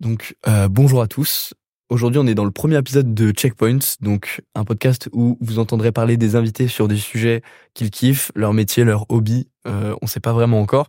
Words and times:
Donc 0.00 0.34
euh, 0.48 0.68
bonjour 0.68 1.02
à 1.02 1.06
tous. 1.06 1.52
Aujourd'hui, 1.90 2.18
on 2.18 2.26
est 2.26 2.34
dans 2.34 2.44
le 2.44 2.50
premier 2.50 2.78
épisode 2.78 3.12
de 3.12 3.32
Checkpoints, 3.32 3.96
donc 4.00 4.40
un 4.54 4.64
podcast 4.64 5.10
où 5.12 5.36
vous 5.40 5.58
entendrez 5.58 5.92
parler 5.92 6.16
des 6.16 6.36
invités 6.36 6.68
sur 6.68 6.88
des 6.88 6.96
sujets 6.96 7.42
qu'ils 7.74 7.90
kiffent, 7.90 8.32
leur 8.34 8.54
métier, 8.54 8.84
leur 8.84 9.04
hobby. 9.10 9.48
Euh, 9.66 9.94
on 10.00 10.06
sait 10.06 10.20
pas 10.20 10.32
vraiment 10.32 10.60
encore. 10.60 10.86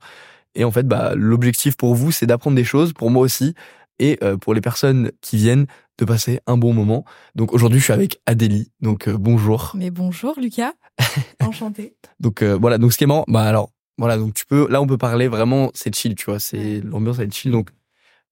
Et 0.55 0.63
en 0.63 0.71
fait, 0.71 0.87
bah, 0.87 1.13
l'objectif 1.15 1.75
pour 1.75 1.95
vous, 1.95 2.11
c'est 2.11 2.25
d'apprendre 2.25 2.55
des 2.55 2.63
choses, 2.63 2.93
pour 2.93 3.09
moi 3.09 3.23
aussi, 3.23 3.53
et 3.99 4.17
euh, 4.23 4.37
pour 4.37 4.53
les 4.53 4.61
personnes 4.61 5.11
qui 5.21 5.37
viennent, 5.37 5.65
de 5.97 6.05
passer 6.05 6.39
un 6.47 6.57
bon 6.57 6.73
moment. 6.73 7.03
Donc 7.35 7.53
aujourd'hui, 7.53 7.79
je 7.79 7.83
suis 7.83 7.93
avec 7.93 8.21
Adélie. 8.25 8.71
Donc 8.79 9.09
bonjour. 9.09 9.73
Mais 9.75 9.91
bonjour 9.91 10.39
Lucas, 10.39 10.73
enchanté. 11.41 11.95
Donc 12.19 12.43
voilà. 12.43 12.77
Donc 12.77 12.93
ce 12.93 12.97
qui 12.97 13.03
est 13.03 13.07
marrant, 13.07 13.25
bah 13.27 13.43
alors 13.43 13.71
voilà. 13.97 14.17
Donc 14.17 14.33
tu 14.33 14.45
peux, 14.45 14.67
là, 14.69 14.81
on 14.81 14.87
peut 14.87 14.97
parler 14.97 15.27
vraiment. 15.27 15.69
C'est 15.73 15.93
chill, 15.93 16.15
tu 16.15 16.25
vois. 16.25 16.39
C'est 16.39 16.81
l'ambiance, 16.81 17.19
elle 17.19 17.27
est 17.27 17.33
chill. 17.33 17.51
Donc 17.51 17.69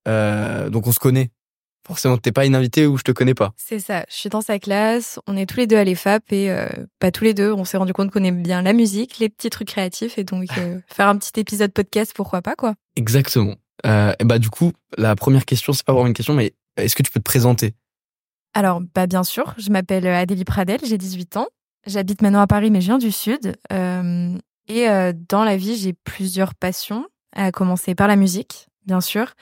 euh, 0.07 0.69
donc 0.69 0.87
on 0.87 0.91
se 0.91 0.99
connaît. 0.99 1.31
Forcément, 1.89 2.17
t'es 2.17 2.31
pas 2.31 2.45
une 2.45 2.53
invitée 2.53 2.85
ou 2.85 2.97
je 2.97 3.03
te 3.03 3.11
connais 3.11 3.33
pas. 3.33 3.51
C'est 3.57 3.79
ça, 3.79 4.05
je 4.09 4.15
suis 4.15 4.29
dans 4.29 4.41
sa 4.41 4.59
classe, 4.59 5.19
on 5.25 5.35
est 5.35 5.47
tous 5.47 5.57
les 5.57 5.65
deux 5.65 5.77
à 5.77 5.83
l'EFAP 5.83 6.31
et 6.31 6.51
euh, 6.51 6.67
pas 6.99 7.09
tous 7.09 7.23
les 7.23 7.33
deux, 7.33 7.51
on 7.51 7.65
s'est 7.65 7.77
rendu 7.77 7.93
compte 7.93 8.11
qu'on 8.11 8.23
aime 8.23 8.43
bien 8.43 8.61
la 8.61 8.73
musique, 8.73 9.17
les 9.17 9.27
petits 9.27 9.49
trucs 9.49 9.69
créatifs 9.69 10.19
et 10.19 10.23
donc 10.23 10.55
euh, 10.59 10.79
faire 10.87 11.07
un 11.07 11.17
petit 11.17 11.39
épisode 11.39 11.71
podcast, 11.71 12.13
pourquoi 12.15 12.43
pas 12.43 12.55
quoi. 12.55 12.75
Exactement. 12.95 13.55
Euh, 13.87 14.13
et 14.19 14.23
bah 14.23 14.37
du 14.37 14.51
coup, 14.51 14.71
la 14.97 15.15
première 15.15 15.45
question, 15.45 15.73
c'est 15.73 15.83
pas 15.83 15.93
vraiment 15.93 16.07
une 16.07 16.13
question, 16.13 16.35
mais 16.35 16.53
est-ce 16.77 16.95
que 16.95 17.01
tu 17.01 17.11
peux 17.11 17.19
te 17.19 17.25
présenter? 17.25 17.73
Alors, 18.53 18.81
bah 18.93 19.07
bien 19.07 19.23
sûr, 19.23 19.55
je 19.57 19.71
m'appelle 19.71 20.05
Adélie 20.05 20.45
Pradel, 20.45 20.81
j'ai 20.83 20.99
18 20.99 21.37
ans, 21.37 21.47
j'habite 21.87 22.21
maintenant 22.21 22.41
à 22.41 22.47
Paris 22.47 22.69
mais 22.69 22.81
je 22.81 22.87
viens 22.87 22.97
du 22.99 23.11
Sud 23.11 23.55
et 23.71 24.85
dans 25.27 25.43
la 25.43 25.57
vie 25.57 25.75
j'ai 25.75 25.93
plusieurs 25.93 26.53
passions, 26.53 27.07
à 27.35 27.51
commencer 27.51 27.95
par 27.95 28.07
la 28.07 28.15
musique, 28.15 28.67
bien 28.85 29.01
sûr, 29.01 29.33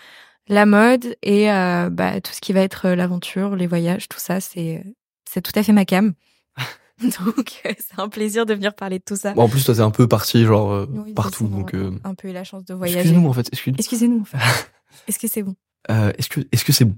la 0.48 0.66
mode 0.66 1.16
et 1.24 1.52
euh, 1.52 1.90
bah, 1.90 2.22
tout 2.22 2.32
ce 2.34 2.42
qui 2.42 2.54
va 2.54 2.62
être 2.62 2.88
euh, 2.88 2.96
l'aventure, 2.96 3.56
les 3.56 3.68
voyages, 3.68 4.08
tout 4.08 4.20
ça, 4.20 4.40
c'est 4.40 4.84
c'est 5.30 5.42
tout 5.42 5.52
à 5.56 5.64
fait 5.64 5.74
ma 5.74 5.86
cam. 5.86 6.14
donc 7.02 7.62
euh, 7.66 7.74
c'est 7.78 8.00
un 8.00 8.10
plaisir 8.10 8.46
de 8.46 8.54
venir 8.54 8.74
parler 8.74 9.00
de 9.00 9.04
tout 9.04 9.16
ça. 9.16 9.34
Bon, 9.34 9.44
En 9.44 9.50
plus, 9.50 9.64
toi, 9.66 9.76
t'es 9.76 9.82
un 9.82 9.92
peu 9.92 10.08
parti 10.08 10.44
genre 10.46 10.72
euh, 10.72 10.88
Oui, 10.90 11.14
partout, 11.14 11.48
donc. 11.48 11.74
euh, 11.76 11.92
un 12.04 12.16
peu 12.16 12.30
eu 12.30 12.32
la 12.34 12.44
chance 12.44 12.66
de 12.66 12.74
voyager. 12.74 13.00
Excuse-nous 13.02 13.28
en 13.30 13.34
fait. 13.34 13.48
Excuse. 13.52 13.76
Excusez-nous. 13.78 14.22
en 14.22 14.26
fait. 14.26 14.38
Est-ce 15.08 15.20
que 15.20 15.28
c'est 15.28 15.44
bon? 15.44 15.56
Est-ce 15.90 16.28
que 16.30 16.42
est-ce 16.52 16.66
que 16.66 16.74
c'est 16.74 16.86
bon? 16.86 16.98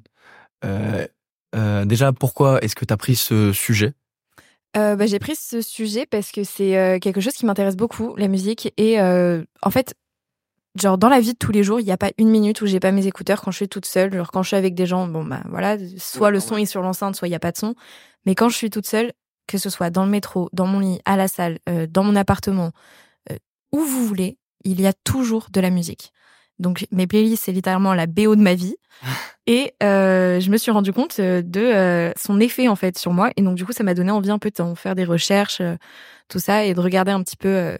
Déjà, 1.85 2.13
pourquoi 2.13 2.59
est-ce 2.63 2.75
que 2.75 2.85
t'as 2.85 2.97
pris 2.97 3.15
ce 3.15 3.51
sujet? 3.53 3.93
Bah, 4.73 5.05
J'ai 5.05 5.19
pris 5.19 5.35
ce 5.35 5.61
sujet 5.61 6.05
parce 6.05 6.31
que 6.31 6.43
c'est 6.43 6.99
quelque 7.01 7.21
chose 7.21 7.33
qui 7.33 7.45
m'intéresse 7.45 7.75
beaucoup, 7.75 8.15
la 8.15 8.27
musique. 8.27 8.73
Et 8.77 8.99
en 9.01 9.69
fait, 9.69 9.95
genre 10.75 10.97
dans 10.97 11.09
la 11.09 11.19
vie 11.19 11.33
de 11.33 11.37
tous 11.37 11.51
les 11.51 11.63
jours, 11.63 11.79
il 11.79 11.85
n'y 11.85 11.91
a 11.91 11.97
pas 11.97 12.11
une 12.17 12.29
minute 12.29 12.61
où 12.61 12.65
j'ai 12.65 12.79
pas 12.79 12.91
mes 12.91 13.07
écouteurs 13.07 13.41
quand 13.41 13.51
je 13.51 13.57
suis 13.57 13.69
toute 13.69 13.85
seule. 13.85 14.13
Genre 14.13 14.31
quand 14.31 14.43
je 14.43 14.49
suis 14.49 14.57
avec 14.57 14.75
des 14.75 14.85
gens, 14.85 15.07
bon 15.07 15.23
bah 15.23 15.41
voilà, 15.49 15.77
soit 15.97 16.31
le 16.31 16.39
son 16.39 16.57
est 16.57 16.65
sur 16.65 16.81
l'enceinte, 16.81 17.15
soit 17.15 17.27
il 17.27 17.31
y 17.31 17.35
a 17.35 17.39
pas 17.39 17.51
de 17.51 17.57
son. 17.57 17.75
Mais 18.25 18.35
quand 18.35 18.49
je 18.49 18.55
suis 18.55 18.69
toute 18.69 18.85
seule, 18.85 19.13
que 19.47 19.57
ce 19.57 19.69
soit 19.69 19.89
dans 19.89 20.05
le 20.05 20.11
métro, 20.11 20.49
dans 20.53 20.67
mon 20.67 20.79
lit, 20.79 20.99
à 21.05 21.17
la 21.17 21.27
salle, 21.27 21.59
euh, 21.67 21.87
dans 21.89 22.03
mon 22.03 22.15
appartement, 22.15 22.71
euh, 23.31 23.35
où 23.71 23.79
vous 23.79 24.05
voulez, 24.05 24.37
il 24.63 24.79
y 24.79 24.87
a 24.87 24.93
toujours 24.93 25.47
de 25.51 25.59
la 25.59 25.69
musique. 25.69 26.11
Donc 26.59 26.85
mes 26.91 27.07
playlists, 27.07 27.45
c'est 27.45 27.51
littéralement 27.51 27.93
la 27.93 28.05
BO 28.05 28.35
de 28.35 28.41
ma 28.41 28.53
vie. 28.53 28.75
Et 29.47 29.73
euh, 29.81 30.39
je 30.39 30.51
me 30.51 30.57
suis 30.57 30.69
rendu 30.69 30.93
compte 30.93 31.19
de 31.19 32.13
son 32.15 32.39
effet 32.39 32.67
en 32.67 32.75
fait 32.75 32.99
sur 32.99 33.13
moi. 33.13 33.31
Et 33.35 33.41
donc 33.41 33.55
du 33.55 33.65
coup, 33.65 33.71
ça 33.71 33.83
m'a 33.83 33.95
donné 33.95 34.11
envie 34.11 34.29
un 34.29 34.37
peu 34.37 34.51
de 34.51 34.75
faire 34.75 34.93
des 34.93 35.05
recherches, 35.05 35.63
tout 36.27 36.37
ça, 36.37 36.65
et 36.65 36.75
de 36.75 36.79
regarder 36.79 37.11
un 37.11 37.23
petit 37.23 37.37
peu 37.37 37.75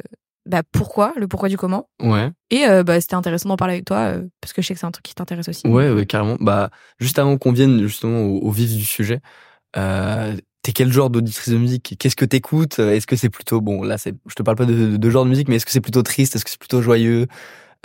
bah, 0.50 0.64
pourquoi, 0.72 1.14
le 1.16 1.28
pourquoi 1.28 1.48
du 1.48 1.58
comment. 1.58 1.88
Ouais. 2.02 2.32
Et 2.50 2.66
euh, 2.66 2.84
bah, 2.84 3.00
c'était 3.00 3.14
intéressant 3.14 3.50
d'en 3.50 3.56
parler 3.56 3.76
avec 3.76 3.86
toi 3.86 3.98
euh, 3.98 4.24
parce 4.42 4.52
que 4.52 4.62
je 4.64 4.68
sais 4.68 4.74
que 4.74 4.80
c'est 4.80 4.88
un 4.88 4.92
truc 4.92 5.06
qui 5.06 5.14
t'intéresse 5.14 5.48
aussi. 5.48 5.68
Ouais, 5.68 5.92
ouais, 5.92 6.08
carrément. 6.08 6.38
Bah, 6.40 6.72
juste 7.00 7.20
avant 7.20 7.38
qu'on 7.38 7.52
vienne 7.52 7.84
justement 7.84 8.22
au, 8.24 8.40
au 8.40 8.52
vif 8.52 8.76
du 8.76 8.84
sujet, 8.84 9.22
euh, 9.78 10.36
t'es 10.64 10.72
quel 10.72 10.92
genre 10.92 11.12
d'auditrice 11.12 11.54
de 11.54 11.58
musique? 11.58 11.96
Qu'est-ce 12.00 12.16
que 12.16 12.26
t'écoutes? 12.26 12.80
Est-ce 12.80 13.06
que 13.06 13.16
c'est 13.16 13.30
plutôt 13.30 13.62
bon 13.62 13.84
Là, 13.84 14.00
c'est, 14.00 14.16
je 14.28 14.34
te 14.34 14.42
parle 14.42 14.58
pas 14.58 14.66
de, 14.66 14.98
de 14.98 15.10
genre 15.12 15.24
de 15.24 15.30
musique, 15.30 15.50
mais 15.50 15.58
est-ce 15.58 15.66
que 15.68 15.72
c'est 15.72 15.82
plutôt 15.82 16.02
triste? 16.02 16.36
Est-ce 16.36 16.44
que 16.44 16.50
c'est 16.50 16.60
plutôt 16.60 16.82
joyeux? 16.82 17.28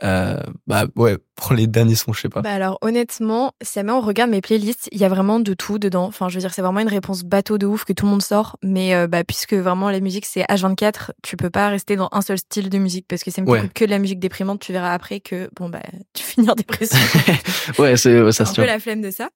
Euh, 0.03 0.41
Bah 0.67 0.87
ouais, 0.97 1.19
prends 1.37 1.55
les 1.55 1.67
derniers 1.67 1.95
sons, 1.95 2.13
je 2.13 2.23
sais 2.23 2.29
pas. 2.29 2.41
Bah 2.43 2.53
alors 2.53 2.79
honnêtement, 2.81 3.53
si 3.63 3.75
jamais 3.75 3.93
on 3.93 4.01
regarde 4.01 4.31
mes 4.31 4.41
playlists, 4.41 4.89
il 4.91 4.99
y 4.99 5.05
a 5.05 5.09
vraiment 5.09 5.39
de 5.39 5.55
tout 5.55 5.79
dedans. 5.79 6.05
Enfin, 6.07 6.29
je 6.29 6.35
veux 6.35 6.41
dire, 6.41 6.53
c'est 6.53 6.63
vraiment 6.63 6.81
une 6.81 6.89
réponse 6.89 7.23
bateau 7.23 7.59
de 7.59 7.67
ouf 7.67 7.85
que 7.85 7.93
tout 7.93 8.05
le 8.07 8.11
monde 8.11 8.23
sort. 8.23 8.57
Mais 8.63 8.95
euh, 8.95 9.07
bah 9.07 9.23
puisque 9.25 9.55
vraiment 9.55 9.91
la 9.91 10.01
musique 10.01 10.27
c'est 10.27 10.43
H24, 10.43 11.11
tu 11.23 11.37
peux 11.37 11.51
pas 11.51 11.69
rester 11.69 11.97
dans 11.97 12.09
un 12.13 12.23
seul 12.23 12.39
style 12.39 12.71
de 12.71 12.79
musique 12.79 13.07
parce 13.09 13.23
que 13.23 13.31
c'est 13.31 13.43
Ouais. 13.43 13.69
que 13.75 13.85
de 13.85 13.91
la 13.91 13.99
musique 13.99 14.19
déprimante. 14.19 14.61
Tu 14.61 14.73
verras 14.73 14.93
après 14.93 15.21
que 15.21 15.49
bon 15.57 15.69
bah 15.69 15.83
tu 16.13 16.23
finis 16.25 16.51
en 16.51 16.55
dépression. 16.55 16.99
ouais, 17.79 17.97
c'est 17.97 18.21
ouais, 18.21 18.33
ça 18.33 18.45
un 18.49 18.53
peu 18.53 18.65
la 18.67 18.79
flemme 18.81 19.01
de 19.03 19.11
ça. 19.11 19.29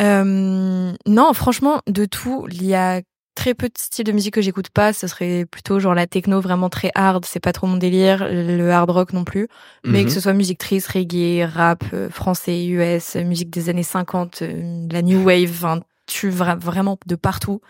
Euh, 0.00 0.92
non, 1.06 1.32
franchement, 1.32 1.80
de 1.88 2.04
tout, 2.04 2.46
il 2.50 2.64
y 2.64 2.74
a 2.74 3.02
très 3.38 3.54
peu 3.54 3.68
de 3.68 3.74
styles 3.78 4.04
de 4.04 4.12
musique 4.12 4.34
que 4.34 4.42
j'écoute 4.42 4.68
pas. 4.70 4.92
Ce 4.92 5.06
serait 5.06 5.46
plutôt 5.46 5.78
genre 5.78 5.94
la 5.94 6.06
techno 6.08 6.40
vraiment 6.40 6.68
très 6.68 6.90
hard, 6.94 7.24
c'est 7.24 7.38
pas 7.40 7.52
trop 7.52 7.66
mon 7.68 7.76
délire. 7.76 8.26
Le 8.28 8.70
hard 8.70 8.90
rock 8.90 9.12
non 9.12 9.22
plus. 9.24 9.46
Mais 9.84 10.00
Mhm. 10.00 10.04
que 10.06 10.10
ce 10.10 10.20
soit 10.20 10.32
musique 10.32 10.58
triste, 10.58 10.88
reggae, 10.88 11.44
rap, 11.48 11.84
euh, 11.92 12.10
français, 12.10 12.66
US, 12.66 13.14
musique 13.16 13.50
des 13.50 13.68
années 13.68 13.82
50, 13.84 14.42
euh, 14.42 14.86
la 14.90 15.02
new 15.02 15.22
wave, 15.24 15.50
enfin, 15.50 15.80
tu 16.06 16.30
vra- 16.30 16.58
vraiment 16.58 16.98
de 17.06 17.14
partout. 17.14 17.60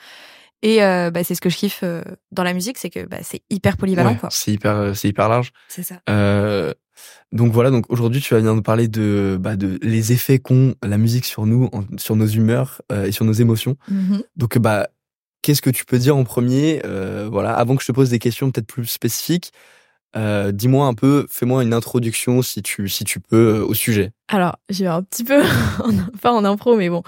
Et 0.62 0.82
euh, 0.82 1.10
bah, 1.10 1.22
c'est 1.22 1.34
ce 1.36 1.40
que 1.40 1.50
je 1.50 1.56
kiffe 1.56 1.84
dans 2.32 2.42
la 2.42 2.52
musique, 2.54 2.78
c'est 2.78 2.90
que 2.90 3.06
bah, 3.06 3.18
c'est 3.22 3.42
hyper 3.50 3.76
polyvalent. 3.76 4.12
Ouais, 4.20 4.28
c'est 4.30 4.52
hyper, 4.52 4.96
c'est 4.96 5.08
hyper 5.08 5.28
large. 5.28 5.52
C'est 5.68 5.82
ça. 5.84 6.00
Euh, 6.10 6.72
donc 7.30 7.52
voilà, 7.52 7.70
donc 7.70 7.84
aujourd'hui 7.90 8.20
tu 8.20 8.34
vas 8.34 8.40
venir 8.40 8.54
nous 8.54 8.62
parler 8.62 8.88
de, 8.88 9.36
bah, 9.38 9.54
de 9.54 9.78
les 9.82 10.12
effets 10.12 10.38
qu'ont 10.40 10.74
la 10.82 10.98
musique 10.98 11.26
sur 11.26 11.46
nous, 11.46 11.68
en- 11.72 11.84
sur 11.96 12.16
nos 12.16 12.26
humeurs 12.26 12.82
euh, 12.90 13.04
et 13.04 13.12
sur 13.12 13.24
nos 13.24 13.32
émotions. 13.34 13.76
Mhm. 13.88 14.22
Donc 14.36 14.58
bah 14.58 14.88
qu'est-ce 15.42 15.62
que 15.62 15.70
tu 15.70 15.84
peux 15.84 15.98
dire 15.98 16.16
en 16.16 16.24
premier 16.24 16.82
euh, 16.84 17.28
Voilà, 17.30 17.54
avant 17.54 17.76
que 17.76 17.82
je 17.82 17.86
te 17.88 17.92
pose 17.92 18.10
des 18.10 18.18
questions 18.18 18.50
peut-être 18.50 18.66
plus 18.66 18.86
spécifiques, 18.86 19.52
euh, 20.16 20.52
dis-moi 20.52 20.86
un 20.86 20.94
peu, 20.94 21.26
fais-moi 21.30 21.62
une 21.62 21.74
introduction 21.74 22.42
si 22.42 22.62
tu 22.62 22.88
si 22.88 23.04
tu 23.04 23.20
peux 23.20 23.58
euh, 23.58 23.64
au 23.64 23.74
sujet. 23.74 24.12
Alors, 24.28 24.56
j'ai 24.68 24.86
un 24.86 25.02
petit 25.02 25.24
peu, 25.24 25.42
pas 26.22 26.32
en 26.32 26.44
impro, 26.44 26.76
mais 26.76 26.88
bon. 26.88 27.02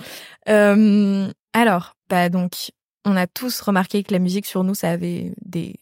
Alors, 1.52 1.96
bah 2.08 2.28
donc, 2.28 2.70
on 3.04 3.16
a 3.16 3.26
tous 3.26 3.60
remarqué 3.60 4.02
que 4.02 4.12
la 4.12 4.18
musique 4.18 4.46
sur 4.46 4.64
nous, 4.64 4.74
ça 4.74 4.90
avait 4.90 5.32
des 5.44 5.76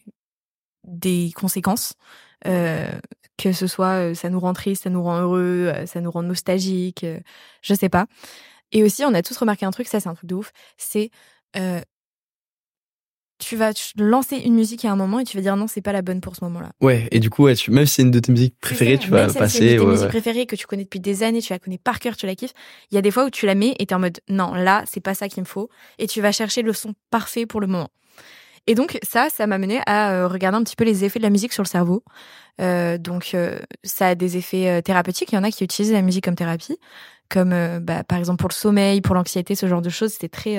des 0.84 1.32
conséquences. 1.34 1.94
Que 2.44 3.52
ce 3.52 3.68
soit, 3.68 4.16
ça 4.16 4.30
nous 4.30 4.40
rend 4.40 4.52
triste, 4.52 4.82
ça 4.84 4.90
nous 4.90 5.02
rend 5.02 5.20
heureux, 5.20 5.72
ça 5.86 6.00
nous 6.00 6.10
rend 6.10 6.24
nostalgique, 6.24 7.06
je 7.62 7.74
sais 7.74 7.88
pas. 7.88 8.06
Et 8.72 8.82
aussi, 8.82 9.04
on 9.04 9.14
a 9.14 9.22
tous 9.22 9.36
remarqué 9.36 9.64
un 9.64 9.70
truc, 9.70 9.86
ça 9.86 10.00
c'est 10.00 10.08
un 10.08 10.14
truc 10.14 10.28
de 10.28 10.34
ouf, 10.34 10.52
c'est 10.76 11.10
tu 13.38 13.56
vas 13.56 13.70
lancer 13.96 14.36
une 14.36 14.54
musique 14.54 14.84
à 14.84 14.90
un 14.92 14.96
moment 14.96 15.20
et 15.20 15.24
tu 15.24 15.36
vas 15.36 15.42
dire 15.42 15.56
non, 15.56 15.66
c'est 15.66 15.80
pas 15.80 15.92
la 15.92 16.02
bonne 16.02 16.20
pour 16.20 16.34
ce 16.36 16.44
moment-là. 16.44 16.72
Ouais, 16.80 17.08
et 17.12 17.20
du 17.20 17.30
coup, 17.30 17.44
ouais, 17.44 17.54
tu, 17.54 17.70
même 17.70 17.86
si 17.86 17.94
c'est 17.94 18.02
une 18.02 18.10
de 18.10 18.18
tes 18.20 18.32
musiques 18.32 18.56
préférées, 18.60 18.96
C'est 18.96 19.02
ça. 19.02 19.04
tu 19.04 19.10
vas 19.10 19.18
Même 19.20 19.28
si 19.28 19.32
c'est 19.34 19.38
passer. 19.38 19.58
une 19.58 19.64
de 19.64 19.70
tes 19.70 19.78
ouais, 19.80 19.86
musiques 19.90 20.02
ouais. 20.04 20.08
préférées 20.08 20.46
que 20.46 20.56
tu 20.56 20.66
connais 20.66 20.84
depuis 20.84 21.00
des 21.00 21.22
années, 21.22 21.40
tu 21.40 21.52
la 21.52 21.58
connais 21.58 21.78
par 21.78 22.00
cœur, 22.00 22.16
tu 22.16 22.26
la 22.26 22.34
kiffes. 22.34 22.52
Il 22.90 22.94
y 22.94 22.98
a 22.98 23.02
des 23.02 23.10
fois 23.10 23.24
où 23.26 23.30
tu 23.30 23.46
la 23.46 23.54
mets 23.54 23.74
et 23.78 23.86
t'es 23.86 23.94
en 23.94 24.00
mode 24.00 24.18
non, 24.28 24.54
là, 24.54 24.82
c'est 24.86 25.00
pas 25.00 25.14
ça 25.14 25.28
qu'il 25.28 25.42
me 25.42 25.46
faut. 25.46 25.68
Et 25.98 26.06
tu 26.06 26.20
vas 26.20 26.32
chercher 26.32 26.62
le 26.62 26.72
son 26.72 26.94
parfait 27.10 27.46
pour 27.46 27.60
le 27.60 27.66
moment. 27.68 27.88
Et 28.66 28.74
donc, 28.74 28.98
ça, 29.02 29.28
ça 29.30 29.46
m'a 29.46 29.56
mené 29.56 29.80
à 29.86 30.12
euh, 30.12 30.28
regarder 30.28 30.58
un 30.58 30.62
petit 30.62 30.76
peu 30.76 30.84
les 30.84 31.04
effets 31.04 31.18
de 31.18 31.24
la 31.24 31.30
musique 31.30 31.52
sur 31.54 31.62
le 31.62 31.68
cerveau. 31.68 32.02
Euh, 32.60 32.98
donc, 32.98 33.30
euh, 33.34 33.58
ça 33.82 34.08
a 34.08 34.14
des 34.14 34.36
effets 34.36 34.82
thérapeutiques. 34.82 35.32
Il 35.32 35.36
y 35.36 35.38
en 35.38 35.44
a 35.44 35.50
qui 35.50 35.64
utilisent 35.64 35.92
la 35.92 36.02
musique 36.02 36.24
comme 36.24 36.34
thérapie, 36.34 36.76
comme 37.30 37.52
euh, 37.54 37.80
bah, 37.80 38.04
par 38.04 38.18
exemple 38.18 38.40
pour 38.40 38.48
le 38.50 38.54
sommeil, 38.54 39.00
pour 39.00 39.14
l'anxiété, 39.14 39.54
ce 39.54 39.66
genre 39.68 39.80
de 39.80 39.88
choses. 39.88 40.12
C'était 40.12 40.28
très, 40.28 40.56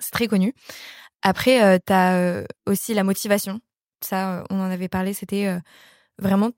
c'est 0.00 0.10
très 0.10 0.26
connu. 0.26 0.52
Après, 1.22 1.62
euh, 1.62 1.78
t'as 1.84 2.14
euh, 2.16 2.44
aussi 2.66 2.94
la 2.94 3.04
motivation. 3.04 3.60
Ça, 4.02 4.38
euh, 4.38 4.44
on 4.50 4.60
en 4.60 4.70
avait 4.70 4.88
parlé. 4.88 5.12
C'était 5.12 5.58
vraiment, 6.18 6.50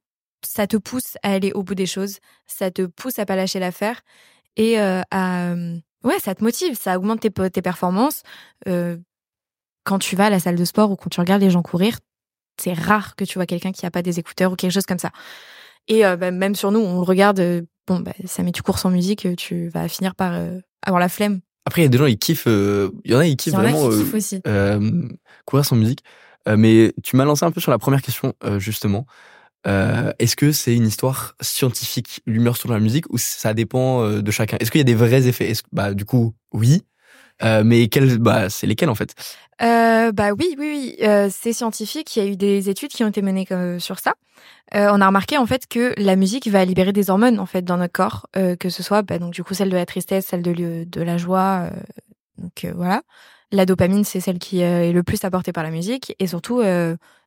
ça 0.44 0.66
te 0.66 0.76
pousse 0.76 1.16
à 1.22 1.32
aller 1.32 1.52
au 1.52 1.62
bout 1.62 1.74
des 1.74 1.86
choses. 1.86 2.18
Ça 2.46 2.70
te 2.70 2.82
pousse 2.82 3.18
à 3.18 3.26
pas 3.26 3.36
lâcher 3.36 3.58
l'affaire 3.58 4.02
et 4.56 4.78
à, 4.78 5.54
ouais, 6.04 6.18
ça 6.20 6.34
te 6.34 6.44
motive. 6.44 6.76
Ça 6.78 6.96
augmente 6.98 7.20
tes, 7.20 7.30
tes 7.30 7.62
performances. 7.62 8.22
Quand 8.64 9.98
tu 9.98 10.14
vas 10.14 10.26
à 10.26 10.30
la 10.30 10.38
salle 10.38 10.56
de 10.56 10.64
sport 10.64 10.90
ou 10.92 10.96
quand 10.96 11.10
tu 11.10 11.20
regardes 11.20 11.42
les 11.42 11.50
gens 11.50 11.62
courir, 11.62 11.98
c'est 12.60 12.74
rare 12.74 13.16
que 13.16 13.24
tu 13.24 13.38
vois 13.38 13.46
quelqu'un 13.46 13.72
qui 13.72 13.84
a 13.86 13.90
pas 13.90 14.02
des 14.02 14.20
écouteurs 14.20 14.52
ou 14.52 14.56
quelque 14.56 14.72
chose 14.72 14.86
comme 14.86 14.98
ça. 14.98 15.10
Et 15.88 16.02
bah, 16.02 16.30
même 16.30 16.54
sur 16.54 16.70
nous, 16.70 16.80
on 16.80 16.96
le 16.96 17.02
regarde. 17.02 17.42
bon, 17.88 17.98
bah, 17.98 18.12
ça 18.26 18.44
met 18.44 18.52
tu 18.52 18.62
cours 18.62 18.78
sans 18.78 18.90
musique, 18.90 19.26
tu 19.36 19.68
vas 19.68 19.88
finir 19.88 20.14
par 20.14 20.34
avoir 20.82 21.00
la 21.00 21.08
flemme. 21.08 21.40
Après, 21.64 21.82
il 21.82 21.84
y 21.84 21.86
a 21.86 21.88
des 21.90 21.98
gens 21.98 22.06
ils 22.06 22.18
kiffent. 22.18 22.46
euh, 22.46 22.90
Il 23.04 23.12
y 23.12 23.14
en 23.14 23.18
a 23.20 23.26
ils 23.26 23.32
Il 23.32 23.36
kiffent 23.36 23.52
y 23.52 23.56
en 23.56 23.60
a 23.60 23.62
vraiment 23.62 23.88
qui 23.88 23.94
euh, 23.96 23.98
kiffent 24.04 24.14
aussi. 24.14 24.40
euh, 24.46 25.08
courir 25.44 25.64
sans 25.64 25.76
musique. 25.76 26.02
Euh, 26.48 26.56
mais 26.56 26.92
tu 27.04 27.16
m'as 27.16 27.24
lancé 27.24 27.44
un 27.44 27.52
peu 27.52 27.60
sur 27.60 27.70
la 27.70 27.78
première 27.78 28.02
question 28.02 28.34
euh, 28.44 28.58
justement. 28.58 29.06
Euh, 29.68 30.12
Est-ce 30.18 30.34
que 30.34 30.50
c'est 30.50 30.74
une 30.74 30.86
histoire 30.88 31.36
scientifique 31.40 32.20
l'humeur 32.26 32.56
sur 32.56 32.68
la 32.70 32.80
musique 32.80 33.08
ou 33.12 33.18
ça 33.18 33.54
dépend 33.54 34.02
euh, 34.02 34.20
de 34.22 34.30
chacun? 34.32 34.56
Est-ce 34.58 34.72
qu'il 34.72 34.80
y 34.80 34.82
a 34.82 34.84
des 34.84 34.94
vrais 34.96 35.28
effets? 35.28 35.52
Bah 35.70 35.94
du 35.94 36.04
coup 36.04 36.34
oui. 36.52 36.82
Euh, 37.42 37.62
mais 37.64 37.88
quels, 37.88 38.18
bah, 38.18 38.50
c'est 38.50 38.66
lesquels 38.66 38.90
en 38.90 38.94
fait? 38.94 39.14
Euh, 39.62 40.12
Bah 40.12 40.30
oui, 40.32 40.54
oui, 40.58 40.96
oui. 40.98 41.06
Euh, 41.06 41.28
c'est 41.30 41.52
scientifique. 41.52 42.16
Il 42.16 42.22
y 42.22 42.26
a 42.26 42.28
eu 42.30 42.36
des 42.36 42.68
études 42.68 42.90
qui 42.90 43.04
ont 43.04 43.08
été 43.08 43.22
menées 43.22 43.46
sur 43.78 43.98
ça. 43.98 44.14
Euh, 44.74 44.88
on 44.92 45.00
a 45.00 45.06
remarqué 45.06 45.36
en 45.38 45.46
fait 45.46 45.66
que 45.68 45.94
la 45.98 46.16
musique 46.16 46.48
va 46.48 46.64
libérer 46.64 46.92
des 46.92 47.10
hormones 47.10 47.38
en 47.38 47.46
fait 47.46 47.62
dans 47.62 47.76
notre 47.76 47.92
corps, 47.92 48.26
que 48.32 48.68
ce 48.70 48.82
soit 48.82 49.02
bah, 49.02 49.18
donc 49.18 49.32
du 49.32 49.44
coup 49.44 49.54
celle 49.54 49.68
de 49.70 49.76
la 49.76 49.86
tristesse, 49.86 50.26
celle 50.26 50.42
de, 50.42 50.84
de 50.84 51.02
la 51.02 51.18
joie. 51.18 51.70
donc 52.38 52.66
voilà. 52.74 53.02
La 53.50 53.66
dopamine, 53.66 54.02
c'est 54.02 54.20
celle 54.20 54.38
qui 54.38 54.60
est 54.60 54.92
le 54.92 55.02
plus 55.02 55.22
apportée 55.24 55.52
par 55.52 55.62
la 55.62 55.70
musique, 55.70 56.16
et 56.18 56.26
surtout 56.26 56.62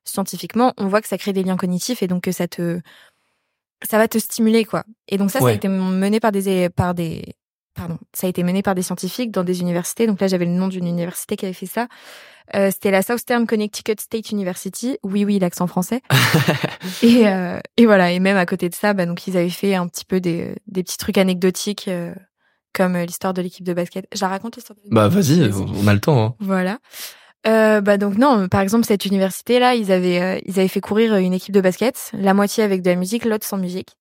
scientifiquement, 0.03 0.73
on 0.77 0.87
voit 0.87 1.01
que 1.01 1.07
ça 1.07 1.17
crée 1.17 1.33
des 1.33 1.43
liens 1.43 1.57
cognitifs 1.57 2.01
et 2.01 2.07
donc 2.07 2.23
que 2.23 2.31
ça 2.31 2.47
te 2.47 2.79
ça 3.87 3.97
va 3.97 4.07
te 4.07 4.17
stimuler 4.17 4.65
quoi. 4.65 4.83
Et 5.07 5.17
donc 5.17 5.29
ça, 5.31 5.39
ça 5.39 5.47
a 5.47 5.51
été 5.51 5.67
mené 5.67 6.19
par 6.19 6.31
des 6.31 6.69
par 6.69 6.95
des 6.95 7.35
pardon, 7.75 7.97
ça 8.13 8.27
a 8.27 8.29
été 8.29 8.43
mené 8.43 8.61
par 8.61 8.75
des 8.75 8.81
scientifiques 8.81 9.31
dans 9.31 9.43
des 9.43 9.61
universités. 9.61 10.07
Donc 10.07 10.19
là, 10.21 10.27
j'avais 10.27 10.45
le 10.45 10.51
nom 10.51 10.67
d'une 10.67 10.87
université 10.87 11.35
qui 11.35 11.45
avait 11.45 11.53
fait 11.53 11.65
ça. 11.65 11.87
Euh, 12.55 12.69
C'était 12.71 12.91
la 12.91 13.01
Southern 13.01 13.45
Connecticut 13.47 13.95
State 13.99 14.31
University. 14.31 14.97
Oui, 15.03 15.25
oui, 15.25 15.39
l'accent 15.39 15.67
français. 15.67 16.01
et, 17.03 17.27
euh, 17.27 17.59
et 17.77 17.85
voilà. 17.85 18.11
Et 18.11 18.19
même 18.19 18.37
à 18.37 18.45
côté 18.45 18.69
de 18.69 18.75
ça, 18.75 18.93
bah, 18.93 19.05
donc 19.05 19.27
ils 19.27 19.35
avaient 19.37 19.49
fait 19.49 19.75
un 19.75 19.87
petit 19.87 20.05
peu 20.05 20.19
des, 20.19 20.55
des 20.67 20.83
petits 20.83 20.97
trucs 20.97 21.17
anecdotiques, 21.17 21.87
euh, 21.87 22.13
comme 22.73 22.97
l'histoire 22.97 23.33
de 23.33 23.41
l'équipe 23.41 23.65
de 23.65 23.73
basket. 23.73 24.05
Je 24.13 24.21
la 24.21 24.27
raconte 24.27 24.55
l'histoire. 24.57 24.77
de 24.77 24.93
Bah 24.93 25.07
vas-y, 25.07 25.49
on 25.53 25.87
a 25.87 25.93
le 25.93 25.99
temps. 25.99 26.23
Hein. 26.23 26.35
Voilà. 26.39 26.79
Euh, 27.47 27.79
bah 27.79 27.97
donc 27.97 28.17
non, 28.17 28.47
par 28.47 28.61
exemple 28.61 28.85
cette 28.85 29.05
université 29.05 29.59
là, 29.59 29.75
ils 29.75 29.91
avaient 29.91 30.19
euh, 30.19 30.39
ils 30.45 30.59
avaient 30.59 30.67
fait 30.67 30.81
courir 30.81 31.15
une 31.15 31.31
équipe 31.33 31.53
de 31.53 31.61
basket, 31.61 32.09
la 32.13 32.33
moitié 32.33 32.63
avec 32.63 32.81
de 32.81 32.89
la 32.89 32.95
musique, 32.95 33.23
l'autre 33.23 33.45
sans 33.45 33.57
musique. 33.57 33.95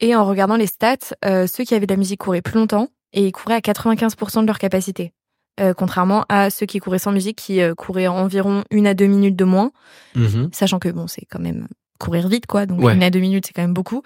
Et 0.00 0.16
en 0.16 0.24
regardant 0.24 0.56
les 0.56 0.66
stats, 0.66 0.96
euh, 1.24 1.46
ceux 1.46 1.62
qui 1.64 1.74
avaient 1.76 1.86
de 1.86 1.92
la 1.92 1.96
musique 1.98 2.20
couraient 2.20 2.42
plus 2.42 2.54
longtemps 2.58 2.88
et 3.12 3.26
ils 3.26 3.32
couraient 3.32 3.54
à 3.56 3.60
95% 3.60 4.42
de 4.42 4.46
leur 4.46 4.58
capacité. 4.58 5.12
Euh, 5.60 5.74
contrairement 5.74 6.24
à 6.30 6.48
ceux 6.48 6.64
qui 6.64 6.78
couraient 6.78 6.98
sans 6.98 7.12
musique 7.12 7.36
qui 7.36 7.60
euh, 7.60 7.74
couraient 7.74 8.06
environ 8.06 8.64
une 8.70 8.86
à 8.86 8.94
deux 8.94 9.06
minutes 9.06 9.36
de 9.36 9.44
moins, 9.44 9.70
Mhm. 10.14 10.48
sachant 10.52 10.78
que 10.78 10.88
bon 10.88 11.06
c'est 11.06 11.26
quand 11.30 11.40
même 11.40 11.68
courir 11.98 12.26
vite 12.28 12.46
quoi, 12.46 12.64
donc 12.64 12.80
Ouais. 12.80 12.94
une 12.94 13.02
à 13.02 13.10
deux 13.10 13.20
minutes 13.20 13.46
c'est 13.46 13.52
quand 13.52 13.60
même 13.62 13.74
beaucoup. 13.74 14.02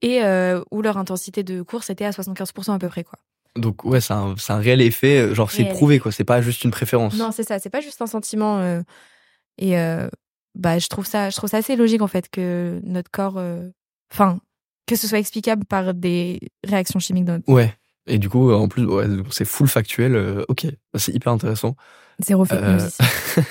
Et 0.00 0.22
euh, 0.24 0.62
où 0.70 0.80
leur 0.80 0.96
intensité 0.96 1.42
de 1.42 1.60
course 1.62 1.90
était 1.90 2.06
à 2.06 2.12
75% 2.12 2.72
à 2.74 2.78
peu 2.78 2.88
près 2.88 3.04
quoi. 3.04 3.18
Donc 3.56 3.84
ouais, 3.84 4.00
c'est 4.00 4.12
un, 4.14 4.34
réel 4.58 4.80
effet. 4.80 5.34
Genre 5.34 5.50
c'est 5.50 5.64
prouvé 5.66 5.98
quoi. 5.98 6.12
C'est 6.12 6.24
pas 6.24 6.40
juste 6.42 6.64
une 6.64 6.70
préférence. 6.70 7.14
Non, 7.16 7.30
c'est 7.32 7.42
ça, 7.44 7.58
c'est 7.58 7.70
pas 7.70 7.80
juste 7.80 8.00
un 8.02 8.06
sentiment. 8.06 8.82
et 9.58 9.74
bah, 10.54 10.78
je 10.78 10.88
trouve 10.88 11.06
ça, 11.06 11.28
je 11.30 11.36
trouve 11.36 11.50
ça 11.50 11.58
assez 11.58 11.76
logique 11.76 12.00
en 12.02 12.06
fait 12.06 12.28
que 12.30 12.80
notre 12.84 13.10
corps, 13.10 13.38
enfin, 14.12 14.38
que 14.86 14.96
ce 14.96 15.06
soit 15.06 15.18
explicable 15.18 15.64
par 15.66 15.92
des 15.94 16.40
réactions 16.64 16.98
chimiques 16.98 17.24
dans 17.26 17.34
notre 17.34 17.50
Ouais. 17.52 17.74
Et 18.06 18.18
du 18.18 18.28
coup, 18.28 18.50
euh, 18.50 18.54
en 18.56 18.68
plus, 18.68 18.84
ouais, 18.86 19.06
c'est 19.30 19.44
full 19.44 19.68
factuel. 19.68 20.14
euh, 20.14 20.44
ok, 20.48 20.66
Bah, 20.92 20.98
c'est 20.98 21.12
hyper 21.12 21.32
intéressant. 21.32 21.74
zéro 22.20 22.44
fake 22.44 22.60
Euh, 22.62 22.78
news. 22.78 22.90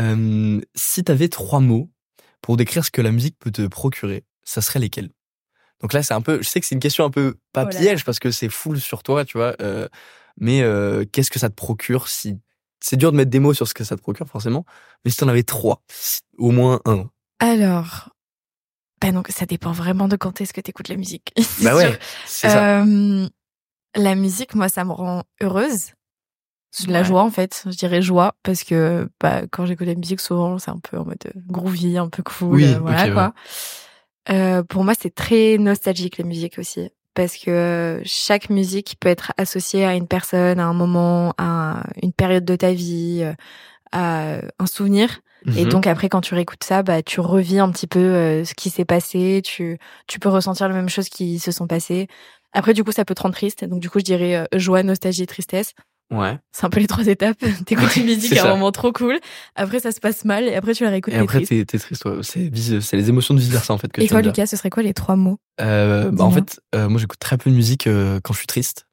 Euh, 0.00 0.60
si 0.76 1.02
t'avais 1.02 1.28
trois 1.28 1.58
mots 1.58 1.90
pour 2.40 2.56
décrire 2.56 2.84
ce 2.84 2.90
que 2.92 3.02
la 3.02 3.10
musique 3.10 3.36
peut 3.38 3.50
te 3.50 3.66
procurer, 3.66 4.24
ça 4.44 4.60
serait 4.60 4.78
lesquels? 4.78 5.10
Donc 5.80 5.92
là, 5.92 6.04
c'est 6.04 6.14
un 6.14 6.20
peu. 6.20 6.40
Je 6.40 6.48
sais 6.48 6.60
que 6.60 6.66
c'est 6.66 6.76
une 6.76 6.80
question 6.80 7.04
un 7.04 7.10
peu 7.10 7.36
pas 7.52 7.64
Oh 7.64 7.68
piège 7.68 8.04
parce 8.04 8.20
que 8.20 8.30
c'est 8.30 8.48
full 8.48 8.80
sur 8.80 9.02
toi, 9.02 9.24
tu 9.24 9.38
vois. 9.38 9.56
euh, 9.60 9.88
mais 10.40 10.62
euh, 10.62 11.04
qu'est-ce 11.10 11.32
que 11.32 11.40
ça 11.40 11.48
te 11.50 11.54
procure 11.56 12.06
si 12.06 12.38
c'est 12.80 12.96
dur 12.96 13.10
de 13.10 13.16
mettre 13.16 13.30
des 13.30 13.40
mots 13.40 13.54
sur 13.54 13.66
ce 13.66 13.74
que 13.74 13.82
ça 13.82 13.96
te 13.96 14.00
procure 14.00 14.28
forcément. 14.28 14.64
Mais 15.04 15.10
si 15.10 15.16
t'en 15.16 15.26
avais 15.26 15.42
trois, 15.42 15.82
au 16.36 16.52
moins 16.52 16.80
un. 16.84 17.10
Alors, 17.40 18.10
bah 19.00 19.10
donc 19.10 19.28
ça 19.30 19.46
dépend 19.46 19.72
vraiment 19.72 20.06
de 20.06 20.14
quand 20.14 20.40
est-ce 20.40 20.52
que 20.52 20.60
t'écoutes 20.60 20.88
la 20.88 20.96
musique. 20.96 21.32
Bah 21.64 21.74
ouais, 21.74 21.98
c'est 22.26 22.48
ça. 22.50 22.84
La 23.94 24.14
musique, 24.14 24.54
moi, 24.54 24.68
ça 24.68 24.84
me 24.84 24.92
rend 24.92 25.22
heureuse. 25.40 25.92
C'est 26.70 26.86
de 26.86 26.92
la 26.92 27.00
Ouais. 27.00 27.04
joie 27.06 27.22
en 27.22 27.30
fait, 27.30 27.62
je 27.64 27.76
dirais 27.76 28.02
joie 28.02 28.34
parce 28.42 28.62
que 28.62 29.08
bah, 29.20 29.42
quand 29.50 29.64
j'écoute 29.64 29.86
la 29.86 29.94
musique 29.94 30.20
souvent 30.20 30.58
c'est 30.58 30.70
un 30.70 30.78
peu 30.78 30.98
en 30.98 31.04
mode 31.06 31.16
euh, 31.26 31.30
groovy, 31.46 31.96
un 31.96 32.10
peu 32.10 32.22
cool, 32.22 32.56
Oui, 32.56 32.64
euh, 32.66 32.78
voilà 32.80 33.08
quoi. 33.10 33.32
Euh, 34.30 34.62
pour 34.62 34.84
moi 34.84 34.92
c'est 34.98 35.14
très 35.14 35.56
nostalgique 35.58 36.18
la 36.18 36.24
musique 36.24 36.58
aussi 36.58 36.90
parce 37.14 37.36
que 37.38 38.02
chaque 38.04 38.50
musique 38.50 38.96
peut 39.00 39.08
être 39.08 39.32
associée 39.38 39.86
à 39.86 39.94
une 39.94 40.06
personne, 40.06 40.60
à 40.60 40.66
un 40.66 40.74
moment, 40.74 41.32
à 41.38 41.82
une 42.02 42.12
période 42.12 42.44
de 42.44 42.54
ta 42.54 42.72
vie, 42.72 43.22
euh, 43.22 43.32
à 43.92 44.40
un 44.58 44.66
souvenir. 44.66 45.20
Et 45.56 45.64
Mhm. 45.64 45.68
donc 45.70 45.86
après 45.86 46.10
quand 46.10 46.20
tu 46.20 46.34
réécoutes 46.34 46.64
ça, 46.64 46.82
bah 46.82 47.02
tu 47.02 47.20
revis 47.20 47.58
un 47.60 47.70
petit 47.70 47.86
peu 47.86 47.98
euh, 48.00 48.44
ce 48.44 48.54
qui 48.54 48.68
s'est 48.70 48.84
passé, 48.84 49.40
tu 49.42 49.78
tu 50.06 50.18
peux 50.18 50.28
ressentir 50.28 50.68
les 50.68 50.74
mêmes 50.74 50.90
choses 50.90 51.08
qui 51.08 51.38
se 51.38 51.50
sont 51.50 51.66
passées. 51.66 52.08
Après 52.52 52.74
du 52.74 52.82
coup 52.84 52.92
ça 52.92 53.04
peut 53.04 53.14
te 53.14 53.22
rendre 53.22 53.34
triste, 53.34 53.64
donc 53.64 53.80
du 53.80 53.90
coup 53.90 53.98
je 53.98 54.04
dirais 54.04 54.36
euh, 54.36 54.44
joie, 54.58 54.82
nostalgie, 54.82 55.26
tristesse. 55.26 55.72
Ouais. 56.10 56.38
C'est 56.52 56.64
un 56.64 56.70
peu 56.70 56.80
les 56.80 56.86
trois 56.86 57.06
étapes. 57.06 57.36
T'écoutes 57.66 57.94
une 57.96 58.06
musique 58.06 58.34
à 58.38 58.46
un 58.46 58.54
moment 58.54 58.72
trop 58.72 58.92
cool, 58.92 59.18
après 59.54 59.78
ça 59.80 59.92
se 59.92 60.00
passe 60.00 60.24
mal 60.24 60.44
et 60.44 60.54
après 60.54 60.72
tu 60.72 60.82
la 60.84 60.90
réécoutes 60.90 61.12
Et 61.12 61.16
t'es 61.18 61.22
après, 61.22 61.42
triste. 61.44 61.66
t'es 61.66 61.78
triste. 61.78 62.04
ouais. 62.06 62.22
C'est 62.22 62.96
les 62.96 63.08
émotions 63.10 63.34
de 63.34 63.40
vice 63.40 63.50
versa 63.50 63.74
en 63.74 63.78
fait 63.78 63.92
que 63.92 64.00
Et 64.00 64.06
toi. 64.08 64.22
Lucas, 64.22 64.46
ce 64.46 64.56
serait 64.56 64.70
quoi 64.70 64.82
les 64.82 64.94
trois 64.94 65.16
mots? 65.16 65.38
Euh, 65.60 66.10
bah, 66.10 66.24
en 66.24 66.30
fait, 66.30 66.60
euh, 66.74 66.88
moi 66.88 66.98
j'écoute 66.98 67.18
très 67.18 67.36
peu 67.36 67.50
de 67.50 67.54
musique 67.54 67.86
euh, 67.86 68.20
quand 68.24 68.32
je 68.32 68.38
suis 68.38 68.46
triste. 68.46 68.86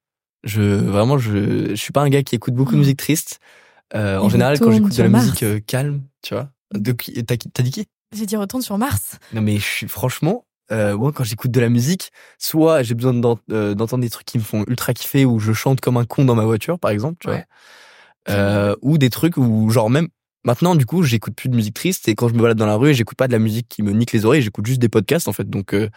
Je 0.43 0.61
vraiment, 0.61 1.17
je, 1.17 1.69
je 1.69 1.75
suis 1.75 1.93
pas 1.93 2.01
un 2.01 2.09
gars 2.09 2.21
qui 2.21 2.35
écoute 2.35 2.53
beaucoup 2.53 2.71
de 2.73 2.77
Oh. 2.77 2.79
musique 2.79 2.97
triste. 2.99 3.39
En 3.93 4.27
général, 4.29 4.59
quand 4.59 4.71
j'écoute 4.71 4.95
de 4.97 5.03
la 5.03 5.09
Mars. 5.09 5.25
musique 5.25 5.65
calme, 5.65 6.01
tu 6.21 6.33
vois. 6.33 6.49
T'as 6.73 7.63
dit 7.63 7.71
qui? 7.71 7.85
J'ai 8.13 8.25
dit 8.25 8.35
retourne 8.35 8.61
sur 8.61 8.77
Mars. 8.77 9.17
Non 9.33 9.41
mais 9.41 9.57
je 9.57 9.63
suis 9.65 9.87
franchement, 9.87 10.45
euh, 10.71 10.97
moi 10.97 11.11
quand 11.11 11.23
j'écoute 11.23 11.51
de 11.51 11.59
la 11.59 11.69
musique, 11.69 12.11
soit 12.39 12.81
j'ai 12.83 12.95
besoin 12.95 13.13
euh, 13.51 13.73
d'entendre 13.75 14.01
des 14.03 14.09
trucs 14.09 14.25
qui 14.25 14.37
me 14.37 14.43
font 14.43 14.63
ultra 14.67 14.93
kiffer 14.93 15.25
ou 15.25 15.39
je 15.39 15.53
chante 15.53 15.79
comme 15.81 15.97
un 15.97 16.05
con 16.05 16.25
dans 16.25 16.35
ma 16.35 16.45
voiture, 16.45 16.79
par 16.79 16.91
exemple, 16.91 17.17
tu 17.19 17.29
Ouais. 17.29 17.35
vois. 18.27 18.35
Euh, 18.35 18.75
ou 18.81 18.97
des 18.97 19.11
trucs 19.11 19.37
où 19.37 19.69
genre 19.69 19.89
même 19.91 20.07
maintenant 20.43 20.73
du 20.73 20.87
coup 20.87 21.03
j'écoute 21.03 21.35
plus 21.35 21.47
de 21.47 21.55
musique 21.55 21.75
triste 21.75 22.07
et 22.07 22.15
quand 22.15 22.27
je 22.27 22.33
me 22.33 22.41
balade 22.41 22.57
dans 22.57 22.65
la 22.65 22.75
rue 22.75 22.91
j'écoute 22.95 23.17
pas 23.17 23.27
de 23.27 23.31
la 23.31 23.37
musique 23.37 23.67
qui 23.69 23.83
me 23.83 23.91
nique 23.91 24.13
les 24.13 24.25
oreilles 24.25 24.41
j'écoute 24.41 24.65
juste 24.65 24.79
des 24.81 24.89
podcasts 24.89 25.27
en 25.27 25.31
fait 25.33 25.47
donc 25.47 25.75
euh, 25.75 25.89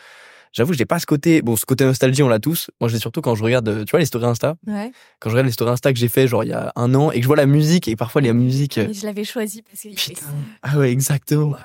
j'avoue 0.52 0.74
j'ai 0.74 0.84
pas 0.84 0.98
ce 0.98 1.06
côté 1.06 1.40
bon 1.40 1.56
ce 1.56 1.64
côté 1.64 1.86
nostalgie 1.86 2.22
on 2.22 2.28
l'a 2.28 2.38
tous 2.38 2.70
moi 2.82 2.90
j'ai 2.90 2.98
surtout 2.98 3.22
quand 3.22 3.34
je 3.34 3.42
regarde 3.42 3.66
euh, 3.70 3.84
tu 3.86 3.92
vois 3.92 4.00
les 4.00 4.04
stories 4.04 4.26
Insta 4.26 4.56
Ouais. 4.66 4.92
quand 5.20 5.30
je 5.30 5.34
regarde 5.36 5.46
les 5.46 5.52
stories 5.52 5.72
Insta 5.72 5.90
que 5.90 5.98
j'ai 5.98 6.08
fait 6.08 6.28
genre 6.28 6.44
il 6.44 6.50
y 6.50 6.52
a 6.52 6.70
un 6.76 6.94
an 6.94 7.10
et 7.10 7.16
que 7.16 7.22
je 7.22 7.26
vois 7.28 7.36
la 7.36 7.46
musique 7.46 7.88
et 7.88 7.96
parfois 7.96 8.20
la 8.20 8.34
musique 8.34 8.76
Et 8.76 8.92
je 8.92 9.06
l'avais 9.06 9.24
choisi 9.24 9.62
parce 9.62 9.80
que 9.80 9.88
putain 9.88 10.26
ah 10.62 10.76
ouais 10.78 10.90
exactement 10.92 11.46
Wow. 11.48 11.56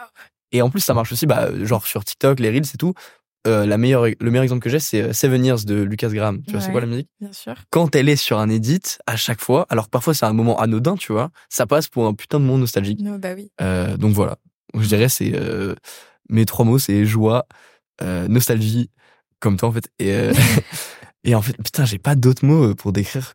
Et 0.53 0.61
en 0.61 0.69
plus 0.69 0.79
ça 0.79 0.93
marche 0.93 1.11
aussi 1.11 1.25
bah 1.25 1.49
genre 1.65 1.85
sur 1.85 2.03
TikTok 2.05 2.39
les 2.39 2.49
reels 2.49 2.63
et 2.73 2.77
tout. 2.77 2.93
Euh, 3.45 3.65
la 3.65 3.77
meilleure 3.77 4.05
le 4.05 4.15
meilleur 4.31 4.43
exemple 4.43 4.61
que 4.63 4.69
j'ai 4.69 4.79
c'est 4.79 5.01
euh, 5.01 5.11
Seven 5.11 5.43
Years 5.43 5.65
de 5.65 5.75
Lucas 5.81 6.07
Graham. 6.09 6.41
Tu 6.45 6.53
vois 6.53 6.61
c'est 6.61 6.71
quoi 6.71 6.79
la 6.79 6.87
musique? 6.87 7.09
Bien 7.19 7.33
sûr. 7.33 7.55
quand 7.71 7.93
elle 7.93 8.07
est 8.07 8.15
sur 8.15 8.39
un 8.39 8.47
edit 8.49 8.79
à 9.05 9.17
chaque 9.17 9.41
fois 9.41 9.65
alors 9.67 9.85
que 9.87 9.89
parfois 9.89 10.13
c'est 10.13 10.25
un 10.25 10.31
moment 10.31 10.57
anodin 10.61 10.95
tu 10.95 11.11
vois 11.11 11.29
ça 11.49 11.65
passe 11.67 11.89
pour 11.89 12.07
un 12.07 12.13
putain 12.13 12.39
de 12.39 12.45
monde 12.45 12.61
nostalgique. 12.61 13.03
Bah 13.03 13.29
oui. 13.35 13.51
euh, 13.61 13.97
donc 13.97 14.13
voilà. 14.13 14.37
Je 14.79 14.87
dirais 14.87 15.09
c'est 15.09 15.33
euh, 15.35 15.75
mes 16.29 16.45
trois 16.45 16.63
mots 16.63 16.79
c'est 16.79 17.05
joie 17.05 17.45
euh, 18.01 18.29
nostalgie 18.29 18.89
comme 19.39 19.57
toi 19.57 19.67
en 19.67 19.71
fait. 19.73 19.89
Et 19.99 20.13
euh, 20.13 20.31
et 21.25 21.35
en 21.35 21.41
fait 21.41 21.57
putain 21.61 21.83
j'ai 21.83 21.99
pas 21.99 22.15
d'autres 22.15 22.45
mots 22.45 22.69
euh, 22.69 22.75
pour 22.75 22.93
décrire 22.93 23.33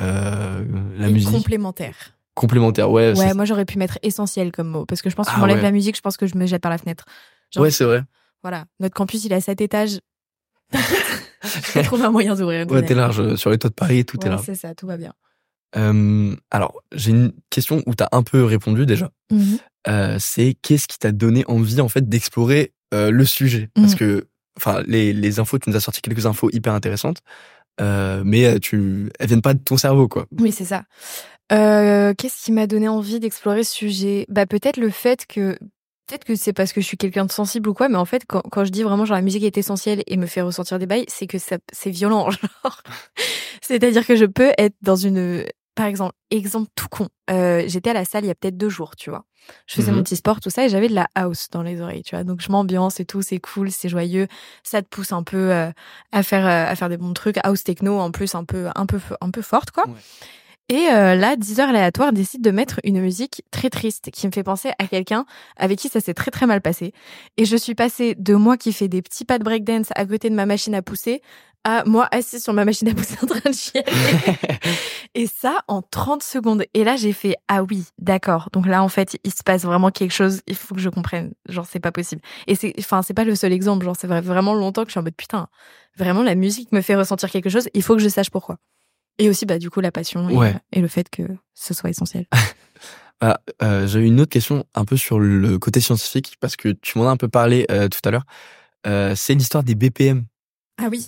euh, 0.00 0.64
la 0.96 1.08
Et 1.08 1.12
musique. 1.12 1.30
complémentaire. 1.30 2.13
Complémentaire 2.34 2.90
ouais 2.90 3.16
Ouais, 3.18 3.32
moi 3.34 3.44
j'aurais 3.44 3.64
pu 3.64 3.78
mettre 3.78 3.98
essentiel 4.02 4.50
comme 4.52 4.68
mot 4.68 4.84
parce 4.86 5.02
que 5.02 5.10
je 5.10 5.14
pense 5.16 5.28
que 5.28 5.32
Ah 5.36 5.38
m'enlève 5.38 5.56
ouais. 5.56 5.62
la 5.62 5.70
musique, 5.72 5.96
je 5.96 6.00
pense 6.00 6.16
que 6.16 6.26
je 6.26 6.36
me 6.36 6.46
jette 6.46 6.62
par 6.62 6.70
la 6.70 6.78
fenêtre. 6.78 7.04
genre- 7.52 7.62
ouais 7.62 7.70
c'est 7.70 7.84
vrai 7.84 8.02
Voilà, 8.42 8.64
notre 8.80 8.94
campus 8.94 9.24
il 9.24 9.32
a 9.32 9.40
sept 9.40 9.60
étages. 9.60 10.00
je 10.72 11.72
vais 11.72 11.82
trouver 11.82 12.04
un 12.04 12.10
moyen 12.10 12.34
d'ouvrir 12.34 12.66
ouais 12.70 12.84
t'es 12.84 12.94
large 12.94 13.20
euh, 13.20 13.36
sur 13.36 13.50
les 13.50 13.58
toits 13.58 13.70
de 13.70 13.74
Paris 13.74 14.04
tout 14.04 14.18
est 14.20 14.24
Ouais, 14.24 14.30
large 14.30 14.44
c'est 14.46 14.54
ça, 14.54 14.74
tout 14.74 14.86
va 14.86 14.96
bien. 14.96 15.12
Euh, 15.76 16.34
alors 16.50 16.80
j'ai 16.92 17.10
une 17.10 17.32
question 17.50 17.82
où 17.86 17.94
t'as 17.94 18.08
un 18.12 18.22
peu 18.22 18.44
répondu 18.44 18.86
déjà 18.86 19.10
Mhm. 19.32 19.58
euh, 19.88 20.16
c'est 20.20 20.56
qu'est-ce 20.62 20.86
qui 20.88 20.98
t'a 20.98 21.12
donné 21.12 21.44
envie 21.48 21.80
en 21.80 21.88
fait 21.88 22.08
d'explorer 22.08 22.72
euh, 22.94 23.10
le 23.10 23.24
sujet? 23.24 23.70
Parce 23.74 23.92
Mhm. 23.92 23.98
que 23.98 24.28
enfin 24.56 24.82
les, 24.86 25.12
les 25.12 25.38
infos 25.40 25.58
tu 25.58 25.68
nous 25.70 25.76
as 25.76 25.80
sorti 25.80 26.00
quelques 26.00 26.26
infos 26.26 26.48
hyper 26.52 26.72
intéressantes 26.74 27.18
euh, 27.80 28.22
mais 28.24 28.60
tu 28.60 29.10
elles 29.18 29.26
viennent 29.26 29.42
pas 29.42 29.54
de 29.54 29.58
ton 29.58 29.76
cerveau 29.76 30.06
quoi 30.08 30.26
Oui, 30.38 30.52
c'est 30.52 30.64
ça. 30.64 30.84
Euh, 31.52 32.14
Qu'est-ce 32.16 32.44
qui 32.44 32.52
m'a 32.52 32.66
donné 32.66 32.88
envie 32.88 33.20
d'explorer 33.20 33.64
ce 33.64 33.74
sujet? 33.74 34.26
Bah 34.28 34.46
peut-être 34.46 34.76
le 34.76 34.90
fait 34.90 35.26
que 35.26 35.58
peut-être 36.06 36.24
que 36.24 36.34
c'est 36.34 36.52
parce 36.52 36.72
que 36.72 36.80
je 36.80 36.86
suis 36.86 36.96
quelqu'un 36.96 37.24
de 37.24 37.32
sensible 37.32 37.68
ou 37.68 37.74
quoi, 37.74 37.88
mais 37.88 37.96
en 37.96 38.04
fait 38.04 38.24
quand, 38.26 38.42
quand 38.50 38.64
je 38.64 38.70
dis 38.70 38.82
vraiment 38.82 39.04
genre 39.04 39.16
la 39.16 39.22
musique 39.22 39.44
est 39.44 39.58
essentielle 39.58 40.02
et 40.06 40.16
me 40.16 40.26
fait 40.26 40.42
ressentir 40.42 40.78
des 40.78 40.86
bails, 40.86 41.04
c'est 41.08 41.26
que 41.26 41.38
ça 41.38 41.58
c'est 41.72 41.90
violent 41.90 42.30
genre. 42.64 42.82
C'est-à-dire 43.60 44.06
que 44.06 44.16
je 44.16 44.24
peux 44.24 44.52
être 44.58 44.74
dans 44.82 44.96
une 44.96 45.44
par 45.74 45.86
exemple, 45.86 46.14
exemple 46.30 46.70
tout 46.76 46.86
con. 46.88 47.08
Euh, 47.30 47.64
j'étais 47.66 47.90
à 47.90 47.94
la 47.94 48.04
salle 48.04 48.24
il 48.24 48.28
y 48.28 48.30
a 48.30 48.34
peut-être 48.34 48.56
deux 48.56 48.68
jours, 48.68 48.94
tu 48.96 49.10
vois. 49.10 49.24
Je 49.66 49.74
faisais 49.74 49.90
mon 49.92 50.02
petit 50.02 50.16
sport, 50.16 50.40
tout 50.40 50.48
ça, 50.48 50.64
et 50.64 50.68
j'avais 50.68 50.88
de 50.88 50.94
la 50.94 51.08
house 51.14 51.48
dans 51.50 51.62
les 51.62 51.80
oreilles, 51.80 52.02
tu 52.02 52.14
vois. 52.14 52.24
Donc 52.24 52.40
je 52.40 52.50
m'ambiance 52.50 53.00
et 53.00 53.04
tout, 53.04 53.22
c'est 53.22 53.40
cool, 53.40 53.70
c'est 53.70 53.88
joyeux. 53.88 54.28
Ça 54.62 54.82
te 54.82 54.88
pousse 54.88 55.12
un 55.12 55.22
peu 55.22 55.52
euh, 55.52 55.70
à 56.12 56.22
faire 56.22 56.46
euh, 56.46 56.70
à 56.70 56.74
faire 56.76 56.88
des 56.88 56.96
bons 56.96 57.12
trucs. 57.12 57.38
House 57.42 57.64
techno 57.64 57.98
en 57.98 58.10
plus 58.10 58.34
un 58.36 58.44
peu 58.44 58.68
un 58.74 58.86
peu 58.86 59.00
un 59.20 59.30
peu 59.30 59.42
forte, 59.42 59.72
quoi. 59.72 59.84
Ouais. 59.86 59.94
Et 60.70 60.88
euh, 60.88 61.14
là, 61.14 61.36
10 61.36 61.60
heures 61.60 61.68
aléatoires 61.68 62.12
décide 62.12 62.40
de 62.42 62.50
mettre 62.50 62.80
une 62.84 63.00
musique 63.00 63.42
très 63.50 63.68
triste 63.68 64.10
qui 64.10 64.26
me 64.26 64.32
fait 64.32 64.42
penser 64.42 64.70
à 64.78 64.86
quelqu'un 64.86 65.26
avec 65.56 65.78
qui 65.78 65.88
ça 65.88 66.00
s'est 66.00 66.14
très 66.14 66.30
très 66.30 66.46
mal 66.46 66.62
passé. 66.62 66.92
Et 67.36 67.44
je 67.44 67.56
suis 67.56 67.74
passée 67.74 68.14
de 68.18 68.34
moi 68.34 68.56
qui 68.56 68.72
fais 68.72 68.88
des 68.88 69.02
petits 69.02 69.26
pas 69.26 69.38
de 69.38 69.44
breakdance 69.44 69.88
à 69.94 70.06
côté 70.06 70.30
de 70.30 70.34
ma 70.34 70.46
machine 70.46 70.74
à 70.74 70.80
pousser 70.80 71.20
à 71.64 71.82
moi 71.86 72.06
assise 72.10 72.42
sur 72.44 72.52
ma 72.52 72.64
machine 72.64 72.88
à 72.88 72.94
pousser 72.94 73.16
en 73.22 73.26
train 73.26 73.50
de 73.50 73.54
chialer. 73.54 73.86
et 75.14 75.26
ça 75.26 75.60
en 75.66 75.82
30 75.82 76.22
secondes. 76.22 76.64
Et 76.74 76.84
là, 76.84 76.96
j'ai 76.96 77.12
fait 77.12 77.36
ah 77.48 77.62
oui, 77.62 77.84
d'accord. 77.98 78.50
Donc 78.52 78.66
là, 78.66 78.82
en 78.82 78.88
fait, 78.88 79.18
il 79.24 79.32
se 79.32 79.42
passe 79.42 79.64
vraiment 79.64 79.90
quelque 79.90 80.12
chose. 80.12 80.42
Il 80.46 80.56
faut 80.56 80.74
que 80.74 80.80
je 80.80 80.90
comprenne. 80.90 81.32
Genre, 81.48 81.66
c'est 81.66 81.80
pas 81.80 81.92
possible. 81.92 82.22
Et 82.46 82.54
c'est, 82.54 82.74
enfin, 82.78 83.02
c'est 83.02 83.14
pas 83.14 83.24
le 83.24 83.34
seul 83.34 83.52
exemple. 83.52 83.84
Genre, 83.84 83.96
c'est 83.98 84.06
vraiment 84.06 84.54
longtemps 84.54 84.82
que 84.82 84.88
je 84.88 84.92
suis 84.92 85.00
en 85.00 85.04
mode 85.04 85.16
putain. 85.16 85.48
Vraiment, 85.96 86.22
la 86.22 86.34
musique 86.34 86.70
me 86.72 86.82
fait 86.82 86.96
ressentir 86.96 87.30
quelque 87.30 87.50
chose. 87.50 87.68
Il 87.74 87.82
faut 87.82 87.96
que 87.96 88.02
je 88.02 88.08
sache 88.08 88.30
pourquoi. 88.30 88.58
Et 89.18 89.28
aussi, 89.28 89.46
bah, 89.46 89.58
du 89.58 89.70
coup, 89.70 89.80
la 89.80 89.92
passion 89.92 90.28
et, 90.72 90.80
le 90.80 90.88
fait 90.88 91.08
que 91.08 91.22
ce 91.54 91.74
soit 91.74 91.90
essentiel. 91.90 92.26
ah, 93.20 93.38
euh, 93.62 93.86
J'ai 93.86 94.00
une 94.00 94.20
autre 94.20 94.30
question 94.30 94.64
un 94.74 94.84
peu 94.84 94.96
sur 94.96 95.20
le 95.20 95.58
côté 95.58 95.80
scientifique 95.80 96.36
parce 96.40 96.56
que 96.56 96.70
tu 96.70 96.98
m'en 96.98 97.08
as 97.08 97.12
un 97.12 97.16
peu 97.16 97.28
parlé 97.28 97.66
euh, 97.70 97.88
tout 97.88 98.00
à 98.04 98.10
l'heure. 98.10 98.24
Euh, 98.86 99.14
c'est 99.16 99.34
l'histoire 99.34 99.64
des 99.64 99.74
BPM. 99.74 100.24
Ah 100.78 100.88
oui 100.90 101.06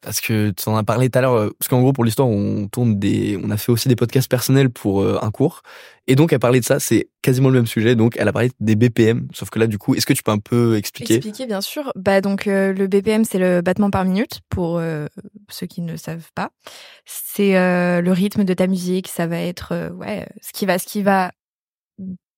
parce 0.00 0.20
que 0.20 0.50
tu 0.50 0.68
en 0.68 0.76
as 0.76 0.84
parlé 0.84 1.10
tout 1.10 1.18
à 1.18 1.22
l'heure, 1.22 1.34
euh, 1.34 1.50
parce 1.58 1.68
qu'en 1.68 1.80
gros 1.80 1.92
pour 1.92 2.04
l'histoire 2.04 2.28
on 2.28 2.68
tourne 2.68 2.98
des, 2.98 3.38
on 3.42 3.50
a 3.50 3.56
fait 3.56 3.72
aussi 3.72 3.88
des 3.88 3.96
podcasts 3.96 4.30
personnels 4.30 4.70
pour 4.70 5.02
euh, 5.02 5.18
un 5.22 5.30
cours, 5.30 5.62
et 6.06 6.14
donc 6.14 6.32
elle 6.32 6.38
parlait 6.38 6.60
de 6.60 6.64
ça, 6.64 6.78
c'est 6.78 7.08
quasiment 7.20 7.48
le 7.48 7.56
même 7.56 7.66
sujet, 7.66 7.96
donc 7.96 8.14
elle 8.16 8.28
a 8.28 8.32
parlé 8.32 8.50
des 8.60 8.76
BPM, 8.76 9.28
sauf 9.34 9.50
que 9.50 9.58
là 9.58 9.66
du 9.66 9.78
coup, 9.78 9.94
est-ce 9.94 10.06
que 10.06 10.12
tu 10.12 10.22
peux 10.22 10.30
un 10.30 10.38
peu 10.38 10.76
expliquer? 10.76 11.16
Expliquer 11.16 11.46
bien 11.46 11.60
sûr. 11.60 11.92
Bah 11.96 12.20
donc 12.20 12.46
euh, 12.46 12.72
le 12.72 12.86
BPM 12.86 13.24
c'est 13.24 13.38
le 13.38 13.60
battement 13.60 13.90
par 13.90 14.04
minute 14.04 14.40
pour 14.48 14.80
ceux 15.50 15.66
qui 15.66 15.80
ne 15.80 15.96
savent 15.96 16.30
pas. 16.34 16.50
C'est 17.04 17.52
le 17.54 18.12
rythme 18.12 18.44
de 18.44 18.54
ta 18.54 18.66
musique, 18.66 19.08
ça 19.08 19.26
va 19.26 19.38
être 19.40 19.92
ouais 19.94 20.26
ce 20.40 20.52
qui 20.52 20.66
va, 20.66 20.78
ce 20.78 20.86
qui 20.86 21.02
va 21.02 21.32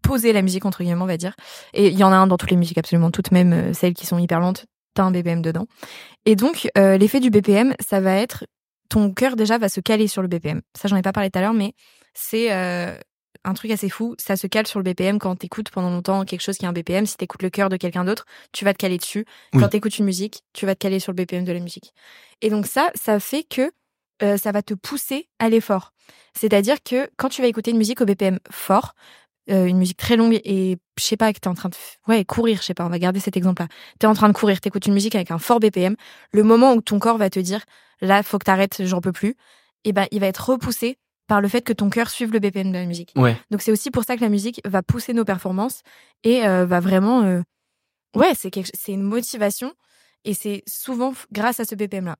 poser 0.02 0.32
la 0.32 0.42
musique 0.42 0.64
entre 0.64 0.82
guillemets 0.82 1.02
on 1.02 1.06
va 1.06 1.18
dire. 1.18 1.34
Et 1.74 1.88
il 1.88 1.98
y 1.98 2.04
en 2.04 2.12
a 2.12 2.16
un 2.16 2.26
dans 2.26 2.38
toutes 2.38 2.50
les 2.50 2.56
musiques 2.56 2.78
absolument 2.78 3.10
toutes, 3.10 3.32
même 3.32 3.74
celles 3.74 3.94
qui 3.94 4.06
sont 4.06 4.18
hyper 4.18 4.40
lentes 4.40 4.66
t'as 4.94 5.04
un 5.04 5.10
BPM 5.10 5.42
dedans. 5.42 5.66
Et 6.24 6.36
donc, 6.36 6.68
euh, 6.76 6.96
l'effet 6.96 7.20
du 7.20 7.30
BPM, 7.30 7.74
ça 7.80 8.00
va 8.00 8.14
être 8.14 8.44
ton 8.88 9.12
cœur 9.12 9.36
déjà 9.36 9.56
va 9.56 9.68
se 9.68 9.80
caler 9.80 10.08
sur 10.08 10.20
le 10.20 10.28
BPM. 10.28 10.60
Ça, 10.76 10.88
j'en 10.88 10.96
ai 10.96 11.02
pas 11.02 11.12
parlé 11.12 11.30
tout 11.30 11.38
à 11.38 11.42
l'heure, 11.42 11.54
mais 11.54 11.74
c'est 12.12 12.52
euh, 12.52 12.94
un 13.44 13.54
truc 13.54 13.70
assez 13.70 13.88
fou. 13.88 14.14
Ça 14.18 14.36
se 14.36 14.46
cale 14.46 14.66
sur 14.66 14.80
le 14.80 14.82
BPM 14.82 15.18
quand 15.18 15.36
t'écoutes 15.36 15.70
pendant 15.70 15.90
longtemps 15.90 16.24
quelque 16.24 16.42
chose 16.42 16.58
qui 16.58 16.66
a 16.66 16.68
un 16.68 16.72
BPM. 16.72 17.06
Si 17.06 17.16
t'écoutes 17.16 17.42
le 17.42 17.50
cœur 17.50 17.68
de 17.68 17.76
quelqu'un 17.76 18.04
d'autre, 18.04 18.26
tu 18.52 18.64
vas 18.64 18.72
te 18.72 18.78
caler 18.78 18.98
dessus. 18.98 19.24
Quand 19.52 19.68
t'écoutes 19.68 19.98
une 19.98 20.04
musique, 20.04 20.42
tu 20.52 20.66
vas 20.66 20.74
te 20.74 20.80
caler 20.80 20.98
sur 20.98 21.12
le 21.12 21.16
BPM 21.16 21.44
de 21.44 21.52
la 21.52 21.60
musique. 21.60 21.94
Et 22.42 22.50
donc 22.50 22.66
ça, 22.66 22.90
ça 22.94 23.20
fait 23.20 23.44
que 23.44 23.70
euh, 24.22 24.36
ça 24.36 24.52
va 24.52 24.62
te 24.62 24.74
pousser 24.74 25.28
à 25.38 25.48
l'effort. 25.48 25.92
C'est-à-dire 26.34 26.82
que 26.82 27.08
quand 27.16 27.28
tu 27.28 27.42
vas 27.42 27.48
écouter 27.48 27.70
une 27.70 27.78
musique 27.78 28.00
au 28.00 28.04
BPM 28.04 28.38
fort, 28.50 28.94
euh, 29.50 29.66
une 29.66 29.78
musique 29.78 29.96
très 29.96 30.16
longue 30.16 30.38
et 30.44 30.76
je 30.98 31.04
sais 31.04 31.16
pas 31.16 31.32
que 31.32 31.38
tu 31.38 31.46
es 31.46 31.48
en 31.48 31.54
train 31.54 31.70
de 31.70 31.76
ouais 32.08 32.24
courir 32.24 32.58
je 32.58 32.64
sais 32.64 32.74
pas 32.74 32.84
on 32.84 32.90
va 32.90 32.98
garder 32.98 33.20
cet 33.20 33.36
exemple 33.36 33.62
là 33.62 33.68
tu 33.98 34.04
es 34.04 34.08
en 34.08 34.14
train 34.14 34.28
de 34.28 34.34
courir 34.34 34.60
t'écoutes 34.60 34.86
une 34.86 34.92
musique 34.92 35.14
avec 35.14 35.30
un 35.30 35.38
fort 35.38 35.60
BPM 35.60 35.96
le 36.32 36.42
moment 36.42 36.74
où 36.74 36.82
ton 36.82 36.98
corps 36.98 37.16
va 37.16 37.30
te 37.30 37.40
dire 37.40 37.64
là 38.00 38.22
faut 38.22 38.38
que 38.38 38.44
t'arrêtes 38.44 38.84
j'en 38.84 39.00
peux 39.00 39.12
plus 39.12 39.30
et 39.30 39.36
eh 39.90 39.92
ben 39.92 40.06
il 40.10 40.20
va 40.20 40.26
être 40.26 40.50
repoussé 40.50 40.98
par 41.26 41.40
le 41.40 41.48
fait 41.48 41.62
que 41.62 41.72
ton 41.72 41.90
cœur 41.90 42.10
suive 42.10 42.32
le 42.32 42.40
BPM 42.40 42.72
de 42.72 42.76
la 42.76 42.86
musique. 42.86 43.12
Donc 43.52 43.62
c'est 43.62 43.70
aussi 43.70 43.92
pour 43.92 44.02
ça 44.02 44.16
que 44.16 44.20
la 44.20 44.28
musique 44.28 44.60
va 44.64 44.82
pousser 44.82 45.14
nos 45.14 45.24
performances 45.24 45.82
et 46.24 46.44
euh, 46.44 46.66
va 46.66 46.80
vraiment 46.80 47.22
euh, 47.22 47.40
ouais 48.16 48.32
c'est 48.34 48.50
c'est 48.74 48.92
une 48.92 49.02
motivation 49.02 49.72
et 50.24 50.34
c'est 50.34 50.62
souvent 50.66 51.14
grâce 51.32 51.60
à 51.60 51.64
ce 51.64 51.76
BPM 51.76 52.04
là 52.04 52.16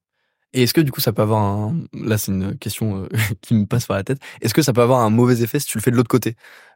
et 0.53 0.65
est-ce 0.65 0.75
que 0.75 0.81
du 0.81 0.91
coup 0.91 1.01
ça 1.01 1.13
peut 1.13 1.23
avoir 1.23 1.43
un... 1.43 1.77
Là 1.93 2.19
c'est 2.19 2.33
une 2.33 2.57
question 2.59 3.05
euh, 3.05 3.09
qui 3.41 3.55
me 3.55 3.67
passe 3.67 3.87
par 3.87 3.97
la 3.97 4.05
tête. 4.05 4.19
Est-ce 4.41 4.55
que 4.55 4.63
ça 4.63 4.73
peut 4.73 4.83
avoir 4.83 5.01
un 5.01 5.11
mauvais 5.11 5.43
effet 5.43 5.61
si 5.61 5.67
tu 5.67 5.79
le 5.79 5.83
fais 5.83 5.91
de 5.91 5.97
l'autre 5.97 6.09
côté? 6.09 6.35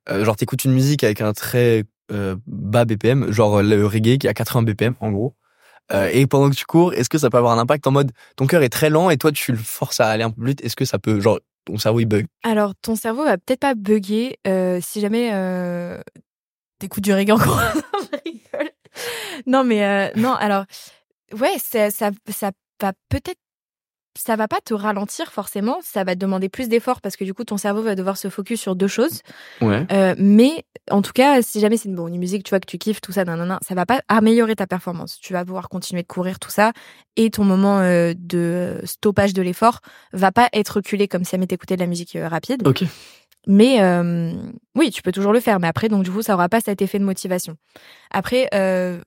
Euh, 0.09 0.25
Genre 0.25 0.37
t'écoutes 0.37 0.65
une 0.65 0.73
musique 0.73 1.03
avec 1.03 1.21
un 1.21 1.33
très 1.33 1.85
euh, 2.13 2.37
bas 2.47 2.85
BPM, 2.85 3.33
genre 3.33 3.63
le 3.63 3.87
reggae 3.87 4.19
qui 4.19 4.29
a 4.29 4.35
80 4.35 4.63
BPM 4.63 4.95
en 5.01 5.11
gros. 5.11 5.35
et 5.93 6.27
pendant 6.27 6.51
que 6.51 6.55
tu 6.55 6.67
cours, 6.67 6.95
est-ce 6.95 7.09
que 7.09 7.19
ça 7.19 7.31
peut 7.31 7.39
avoir 7.39 7.53
un 7.53 7.59
impact 7.61 7.87
en 7.87 7.91
mode 7.91 8.13
ton 8.37 8.47
cœur 8.47 8.63
est 8.63 8.69
très 8.69 8.91
lent 8.91 9.11
et 9.11 9.17
toi 9.17 9.33
tu 9.33 9.53
le 9.53 9.59
forces 9.59 10.01
à 10.01 10.09
aller 10.09 10.23
un 10.23 10.31
peu 10.31 10.41
plus 10.41 10.51
vite? 10.51 10.65
Est-ce 10.65 10.77
que 10.77 10.85
ça 10.85 10.99
peut, 10.99 11.21
genre 11.21 11.41
ton 11.65 11.79
cerveau 11.79 12.01
il 12.01 12.07
bug? 12.07 12.27
Alors 12.43 12.75
ton 12.81 12.95
cerveau 12.95 13.25
va 13.25 13.39
peut-être 13.39 13.61
pas 13.61 13.75
bugger 13.75 14.39
si 14.83 15.01
jamais 15.01 15.31
t'écoutes 16.79 17.05
du 17.05 17.13
reggae 17.13 17.33
encore. 17.33 17.61
non 19.47 19.65
mais 19.65 20.13
non 20.15 20.35
alors 20.35 20.65
ouais 21.41 21.57
ça 21.59 22.11
va 22.81 22.93
peut-être 23.09 23.41
ça 24.17 24.37
va 24.37 24.49
pas 24.49 24.61
te 24.65 24.75
ralentir 24.75 25.33
forcément, 25.33 25.79
ça 25.83 26.05
va 26.05 26.15
te 26.15 26.21
demander 26.21 26.49
plus 26.49 26.69
d'efforts 26.69 27.01
parce 27.01 27.17
que 27.17 27.25
du 27.25 27.35
coup 27.35 27.45
ton 27.45 27.57
cerveau 27.57 27.83
va 27.83 27.95
devoir 27.95 28.17
se 28.17 28.29
focus 28.29 28.61
sur 28.61 28.77
deux 28.77 28.87
choses. 28.87 29.23
Ouais. 29.61 29.87
Euh, 29.93 30.15
mais 30.19 30.65
en 30.91 31.03
tout 31.03 31.13
cas, 31.13 31.43
si 31.43 31.61
jamais 31.61 31.77
c'est 31.77 31.89
une 31.89 31.95
bonne 31.95 32.17
musique, 32.17 32.45
tu 32.45 32.51
vois 32.51 32.61
que 32.61 32.67
tu 32.67 32.79
kiffes 32.79 33.01
tout 33.01 33.13
ça, 33.13 33.25
nan, 33.25 33.59
ça 33.67 33.75
va 33.75 33.87
pas 33.87 34.01
améliorer 34.09 34.57
ta 34.57 34.67
performance. 34.67 35.19
Tu 35.21 35.33
vas 35.33 35.45
pouvoir 35.45 35.69
continuer 35.69 36.03
de 36.03 36.07
courir 36.07 36.39
tout 36.39 36.51
ça 36.51 36.73
et 37.17 37.31
ton 37.31 37.45
moment 37.45 37.81
euh, 37.81 38.13
de 38.17 38.81
stoppage 38.85 39.35
de 39.35 39.43
l'effort 39.43 39.81
va 40.13 40.33
pas 40.33 40.49
être 40.53 40.77
reculé 40.77 41.09
comme 41.09 41.25
si 41.25 41.31
ça 41.31 41.39
m'était 41.39 41.55
écouté 41.55 41.77
de 41.77 41.81
la 41.81 41.87
musique 41.87 42.17
euh, 42.17 42.29
rapide. 42.29 42.67
Ok. 42.67 42.85
Mais 43.47 43.83
euh, 43.83 44.33
oui, 44.75 44.91
tu 44.91 45.03
peux 45.03 45.13
toujours 45.13 45.33
le 45.33 45.41
faire, 45.41 45.61
mais 45.61 45.69
après 45.69 45.89
donc 45.89 46.03
du 46.03 46.11
coup 46.11 46.23
ça 46.23 46.35
aura 46.35 46.49
pas 46.49 46.61
cet 46.61 46.81
effet 46.83 46.99
de 46.99 47.05
motivation. 47.05 47.57
Après, 48.11 48.49
euh, 48.55 49.01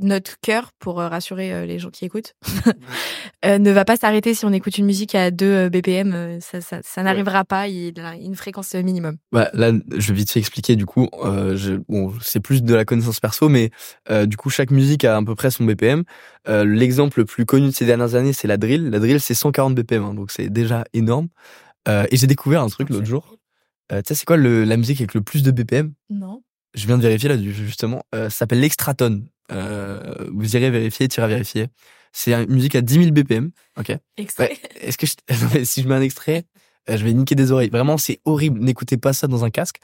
notre 0.00 0.38
cœur, 0.40 0.72
pour 0.78 1.00
euh, 1.00 1.08
rassurer 1.08 1.52
euh, 1.52 1.66
les 1.66 1.78
gens 1.78 1.90
qui 1.90 2.04
écoutent, 2.04 2.34
euh, 3.44 3.58
ne 3.58 3.70
va 3.70 3.84
pas 3.84 3.96
s'arrêter 3.96 4.34
si 4.34 4.44
on 4.44 4.52
écoute 4.52 4.78
une 4.78 4.86
musique 4.86 5.14
à 5.14 5.30
2 5.30 5.68
BPM. 5.68 6.38
Ça, 6.40 6.60
ça, 6.60 6.80
ça 6.82 7.02
n'arrivera 7.02 7.44
pas. 7.44 7.68
Il 7.68 8.00
a 8.00 8.16
une 8.16 8.34
fréquence 8.34 8.74
minimum. 8.74 9.16
Bah, 9.32 9.50
là, 9.52 9.72
je 9.96 10.12
vais 10.12 10.18
vite 10.18 10.30
fait 10.30 10.40
expliquer. 10.40 10.76
Du 10.76 10.86
coup, 10.86 11.08
je, 11.22 11.80
bon, 11.88 12.12
c'est 12.20 12.40
plus 12.40 12.62
de 12.62 12.74
la 12.74 12.84
connaissance 12.84 13.20
perso, 13.20 13.48
mais 13.48 13.70
du 14.26 14.36
coup, 14.36 14.50
chaque 14.50 14.70
musique 14.70 15.04
a 15.04 15.16
à 15.16 15.22
peu 15.22 15.34
près 15.34 15.50
son 15.50 15.64
BPM. 15.64 16.04
L'exemple 16.46 17.20
le 17.20 17.24
plus 17.24 17.46
connu 17.46 17.66
de 17.66 17.72
ces 17.72 17.86
dernières 17.86 18.14
années, 18.14 18.32
c'est 18.32 18.48
la 18.48 18.56
drill. 18.56 18.90
La 18.90 18.98
drill, 18.98 19.20
c'est 19.20 19.34
140 19.34 19.74
BPM, 19.74 20.04
hein, 20.04 20.14
donc 20.14 20.30
c'est 20.30 20.48
déjà 20.48 20.84
énorme. 20.92 21.28
et 21.88 22.16
j'ai 22.16 22.26
découvert 22.26 22.62
un 22.62 22.68
truc 22.68 22.90
l'autre 22.90 23.06
jour. 23.06 23.36
tu 23.90 23.96
sais, 24.06 24.14
c'est 24.14 24.24
quoi 24.24 24.36
le, 24.36 24.64
la 24.64 24.76
musique 24.76 25.00
avec 25.00 25.14
le 25.14 25.20
plus 25.20 25.42
de 25.42 25.50
BPM 25.50 25.92
Non. 26.08 26.42
Je 26.74 26.86
viens 26.86 26.96
de 26.96 27.02
vérifier 27.02 27.28
là, 27.28 27.36
justement. 27.36 28.02
ça 28.12 28.30
s'appelle 28.30 28.60
l'extraton. 28.60 29.24
Euh, 29.52 30.28
vous 30.32 30.56
irez 30.56 30.70
vérifier, 30.70 31.08
tu 31.08 31.20
iras 31.20 31.28
vérifier. 31.28 31.68
C'est 32.12 32.32
une 32.32 32.52
musique 32.52 32.74
à 32.74 32.80
10 32.80 32.94
000 32.94 33.10
BPM. 33.12 33.50
Ok. 33.78 33.96
Extrait. 34.16 34.56
Est-ce 34.80 34.98
que 34.98 35.06
si 35.64 35.82
je 35.82 35.88
mets 35.88 35.94
un 35.94 36.02
extrait, 36.02 36.44
euh, 36.88 36.96
je 36.96 37.04
vais 37.04 37.12
niquer 37.12 37.34
des 37.34 37.52
oreilles. 37.52 37.70
Vraiment, 37.70 37.98
c'est 37.98 38.20
horrible. 38.24 38.60
N'écoutez 38.60 38.96
pas 38.96 39.12
ça 39.12 39.26
dans 39.26 39.44
un 39.44 39.50
casque. 39.50 39.78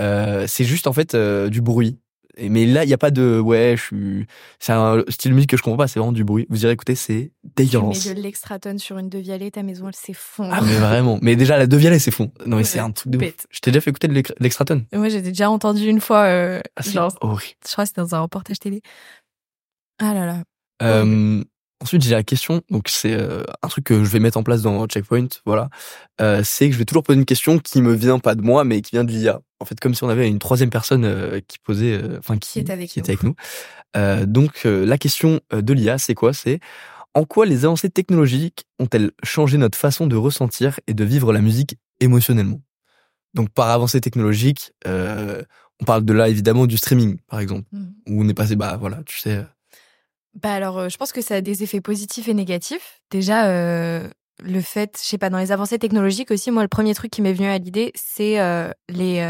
Euh, 0.00 0.46
c'est 0.46 0.64
juste 0.64 0.86
en 0.86 0.92
fait 0.92 1.14
euh, 1.14 1.48
du 1.48 1.60
bruit 1.60 1.98
mais 2.40 2.66
là, 2.66 2.84
il 2.84 2.86
n'y 2.86 2.94
a 2.94 2.98
pas 2.98 3.10
de 3.10 3.40
ouais, 3.40 3.74
je 3.76 3.82
suis. 3.82 4.26
C'est 4.58 4.72
un 4.72 5.02
style 5.08 5.30
de 5.30 5.34
musique 5.34 5.50
que 5.50 5.56
je 5.56 5.62
comprends 5.62 5.78
pas. 5.78 5.88
C'est 5.88 5.98
vraiment 5.98 6.12
du 6.12 6.24
bruit. 6.24 6.46
Vous 6.50 6.64
irez 6.64 6.72
écouter, 6.72 6.94
c'est 6.94 7.32
dégueulasse. 7.56 8.00
Tu 8.00 8.08
mets 8.08 8.14
de 8.14 8.20
l'extratone 8.20 8.78
sur 8.78 8.98
une 8.98 9.08
devialet, 9.08 9.50
ta 9.50 9.62
maison 9.62 9.88
elle 9.88 9.94
s'effondre. 9.94 10.50
Ah 10.52 10.60
mais 10.60 10.76
vraiment. 10.76 11.18
Mais 11.22 11.36
déjà 11.36 11.56
la 11.58 11.66
devialet 11.66 11.98
c'est 11.98 12.10
fond. 12.10 12.30
Non 12.46 12.56
mais 12.56 12.64
c'est 12.64 12.78
un 12.78 12.90
truc 12.90 13.12
de. 13.12 13.18
Ouf. 13.18 13.34
Je 13.50 13.60
t'ai 13.60 13.70
déjà 13.70 13.80
fait 13.80 13.90
écouter 13.90 14.08
de 14.08 14.22
l'extratone. 14.40 14.84
Moi 14.92 15.08
j'ai 15.08 15.22
déjà 15.22 15.50
entendu 15.50 15.86
une 15.88 16.00
fois. 16.00 16.24
Euh, 16.24 16.60
ah, 16.76 16.82
genre, 16.82 17.16
horrible. 17.20 17.54
Je 17.66 17.72
crois 17.72 17.84
que 17.84 17.88
c'était 17.88 18.00
dans 18.00 18.14
un 18.14 18.20
reportage 18.20 18.58
télé. 18.58 18.82
Ah 19.98 20.14
là 20.14 20.26
là. 20.26 20.42
Euh, 20.82 21.42
Ensuite, 21.80 22.02
j'ai 22.02 22.10
la 22.10 22.24
question, 22.24 22.62
donc 22.70 22.88
c'est 22.88 23.12
euh, 23.12 23.44
un 23.62 23.68
truc 23.68 23.84
que 23.84 24.02
je 24.02 24.10
vais 24.10 24.18
mettre 24.18 24.36
en 24.36 24.42
place 24.42 24.62
dans 24.62 24.84
Checkpoint, 24.86 25.28
voilà. 25.46 25.70
Euh, 26.20 26.42
c'est 26.44 26.66
que 26.66 26.72
je 26.72 26.78
vais 26.78 26.84
toujours 26.84 27.04
poser 27.04 27.18
une 27.18 27.24
question 27.24 27.60
qui 27.60 27.82
me 27.82 27.92
vient 27.92 28.18
pas 28.18 28.34
de 28.34 28.42
moi, 28.42 28.64
mais 28.64 28.80
qui 28.80 28.92
vient 28.92 29.04
de 29.04 29.12
l'IA. 29.12 29.40
En 29.60 29.64
fait, 29.64 29.78
comme 29.78 29.94
si 29.94 30.02
on 30.02 30.08
avait 30.08 30.28
une 30.28 30.40
troisième 30.40 30.70
personne 30.70 31.04
euh, 31.04 31.40
qui 31.46 31.58
posait, 31.60 32.00
enfin 32.18 32.36
qui, 32.36 32.58
est 32.58 32.70
avec 32.70 32.90
qui 32.90 32.98
était 32.98 33.12
avec 33.12 33.22
nous. 33.22 33.36
donc, 34.26 34.64
la 34.64 34.98
question 34.98 35.40
de 35.52 35.72
l'IA, 35.72 35.98
c'est 35.98 36.14
quoi? 36.14 36.32
C'est 36.32 36.58
en 37.14 37.24
quoi 37.24 37.46
les 37.46 37.64
avancées 37.64 37.90
technologiques 37.90 38.64
ont-elles 38.80 39.12
changé 39.22 39.56
notre 39.56 39.78
façon 39.78 40.08
de 40.08 40.16
ressentir 40.16 40.80
et 40.88 40.94
de 40.94 41.04
vivre 41.04 41.32
la 41.32 41.40
musique 41.40 41.76
émotionnellement? 42.00 42.60
Donc, 43.34 43.50
par 43.50 43.68
avancée 43.68 44.00
technologique, 44.00 44.72
on 44.84 45.84
parle 45.86 46.04
de 46.04 46.12
là 46.12 46.28
évidemment 46.28 46.66
du 46.66 46.76
streaming, 46.76 47.18
par 47.28 47.38
exemple, 47.38 47.68
mmh. 47.70 47.86
où 48.08 48.24
on 48.24 48.28
est 48.28 48.34
passé, 48.34 48.56
bah 48.56 48.76
voilà, 48.80 49.00
tu 49.06 49.20
sais 49.20 49.44
bah 50.34 50.52
alors, 50.52 50.78
euh, 50.78 50.88
je 50.88 50.96
pense 50.96 51.12
que 51.12 51.20
ça 51.20 51.36
a 51.36 51.40
des 51.40 51.62
effets 51.62 51.80
positifs 51.80 52.28
et 52.28 52.34
négatifs. 52.34 53.00
Déjà, 53.10 53.46
euh, 53.46 54.08
le 54.42 54.60
fait, 54.60 54.98
je 55.02 55.06
sais 55.06 55.18
pas, 55.18 55.30
dans 55.30 55.38
les 55.38 55.52
avancées 55.52 55.78
technologiques 55.78 56.30
aussi, 56.30 56.50
moi, 56.50 56.62
le 56.62 56.68
premier 56.68 56.94
truc 56.94 57.10
qui 57.10 57.22
m'est 57.22 57.32
venu 57.32 57.48
à 57.48 57.58
l'idée, 57.58 57.92
c'est 57.94 58.40
euh, 58.40 58.70
les 58.88 59.26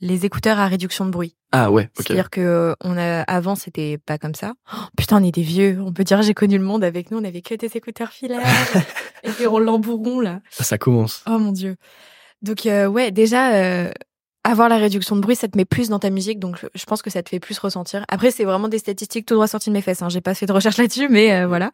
les 0.00 0.26
écouteurs 0.26 0.58
à 0.58 0.66
réduction 0.66 1.06
de 1.06 1.10
bruit. 1.10 1.36
Ah 1.52 1.70
ouais, 1.70 1.84
ok. 1.98 2.04
C'est-à-dire 2.06 2.30
que 2.30 2.76
on 2.84 2.96
a 2.98 3.22
avant, 3.22 3.54
c'était 3.54 3.98
pas 3.98 4.18
comme 4.18 4.34
ça. 4.34 4.52
Oh, 4.72 4.76
putain, 4.96 5.20
on 5.20 5.24
est 5.24 5.32
des 5.32 5.42
vieux. 5.42 5.80
On 5.80 5.92
peut 5.92 6.04
dire 6.04 6.20
j'ai 6.22 6.34
connu 6.34 6.58
le 6.58 6.64
monde 6.64 6.84
avec 6.84 7.10
nous. 7.10 7.18
On 7.18 7.24
avait 7.24 7.40
que 7.40 7.54
des 7.54 7.76
écouteurs 7.76 8.10
filaires 8.10 8.44
et 9.24 9.30
puis 9.30 9.46
on 9.46 9.58
l'embouron 9.58 10.20
là. 10.20 10.42
Ça 10.50 10.78
commence. 10.78 11.24
Oh 11.26 11.38
mon 11.38 11.52
dieu. 11.52 11.76
Donc 12.42 12.62
ouais, 12.66 13.10
déjà 13.10 13.90
avoir 14.50 14.68
la 14.68 14.76
réduction 14.76 15.16
de 15.16 15.20
bruit, 15.20 15.36
ça 15.36 15.48
te 15.48 15.56
met 15.56 15.64
plus 15.64 15.88
dans 15.88 15.98
ta 15.98 16.10
musique, 16.10 16.38
donc 16.38 16.64
je 16.74 16.84
pense 16.84 17.02
que 17.02 17.10
ça 17.10 17.22
te 17.22 17.28
fait 17.28 17.40
plus 17.40 17.58
ressentir. 17.58 18.04
Après, 18.08 18.30
c'est 18.30 18.44
vraiment 18.44 18.68
des 18.68 18.78
statistiques 18.78 19.26
tout 19.26 19.34
droit 19.34 19.46
sorties 19.46 19.70
de 19.70 19.74
mes 19.74 19.82
fesses. 19.82 20.02
Hein. 20.02 20.08
J'ai 20.08 20.20
pas 20.20 20.34
fait 20.34 20.46
de 20.46 20.52
recherche 20.52 20.76
là-dessus, 20.78 21.08
mais 21.08 21.34
euh, 21.34 21.46
voilà. 21.46 21.70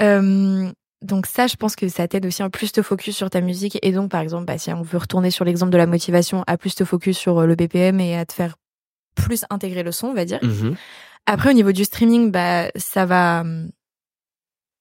Euh, 0.00 0.70
donc 1.02 1.26
ça, 1.26 1.46
je 1.46 1.56
pense 1.56 1.76
que 1.76 1.88
ça 1.88 2.06
t'aide 2.08 2.26
aussi 2.26 2.42
à 2.42 2.50
plus 2.50 2.72
te 2.72 2.82
focus 2.82 3.16
sur 3.16 3.30
ta 3.30 3.40
musique. 3.40 3.78
Et 3.82 3.92
donc, 3.92 4.10
par 4.10 4.20
exemple, 4.20 4.44
bah, 4.44 4.58
si 4.58 4.72
on 4.72 4.82
veut 4.82 4.98
retourner 4.98 5.30
sur 5.30 5.44
l'exemple 5.44 5.72
de 5.72 5.78
la 5.78 5.86
motivation, 5.86 6.44
à 6.46 6.56
plus 6.56 6.74
te 6.74 6.84
focus 6.84 7.16
sur 7.16 7.38
euh, 7.38 7.46
le 7.46 7.54
BPM 7.54 8.00
et 8.00 8.16
à 8.16 8.26
te 8.26 8.32
faire 8.32 8.56
plus 9.14 9.44
intégrer 9.50 9.82
le 9.82 9.92
son, 9.92 10.08
on 10.08 10.14
va 10.14 10.24
dire. 10.24 10.38
Mm-hmm. 10.42 10.74
Après, 11.26 11.50
au 11.50 11.54
niveau 11.54 11.72
du 11.72 11.84
streaming, 11.84 12.30
bah 12.30 12.70
ça 12.76 13.04
va 13.04 13.44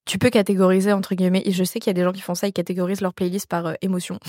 tu 0.09 0.17
peux 0.17 0.31
catégoriser 0.31 0.91
entre 0.91 1.13
guillemets. 1.13 1.43
Et 1.45 1.51
je 1.51 1.63
sais 1.63 1.79
qu'il 1.79 1.91
y 1.91 1.91
a 1.91 1.93
des 1.93 2.03
gens 2.03 2.11
qui 2.11 2.21
font 2.21 2.33
ça, 2.33 2.47
ils 2.47 2.53
catégorisent 2.53 3.01
leur 3.01 3.13
playlist 3.13 3.47
par 3.47 3.67
euh, 3.67 3.73
émotion. 3.81 4.19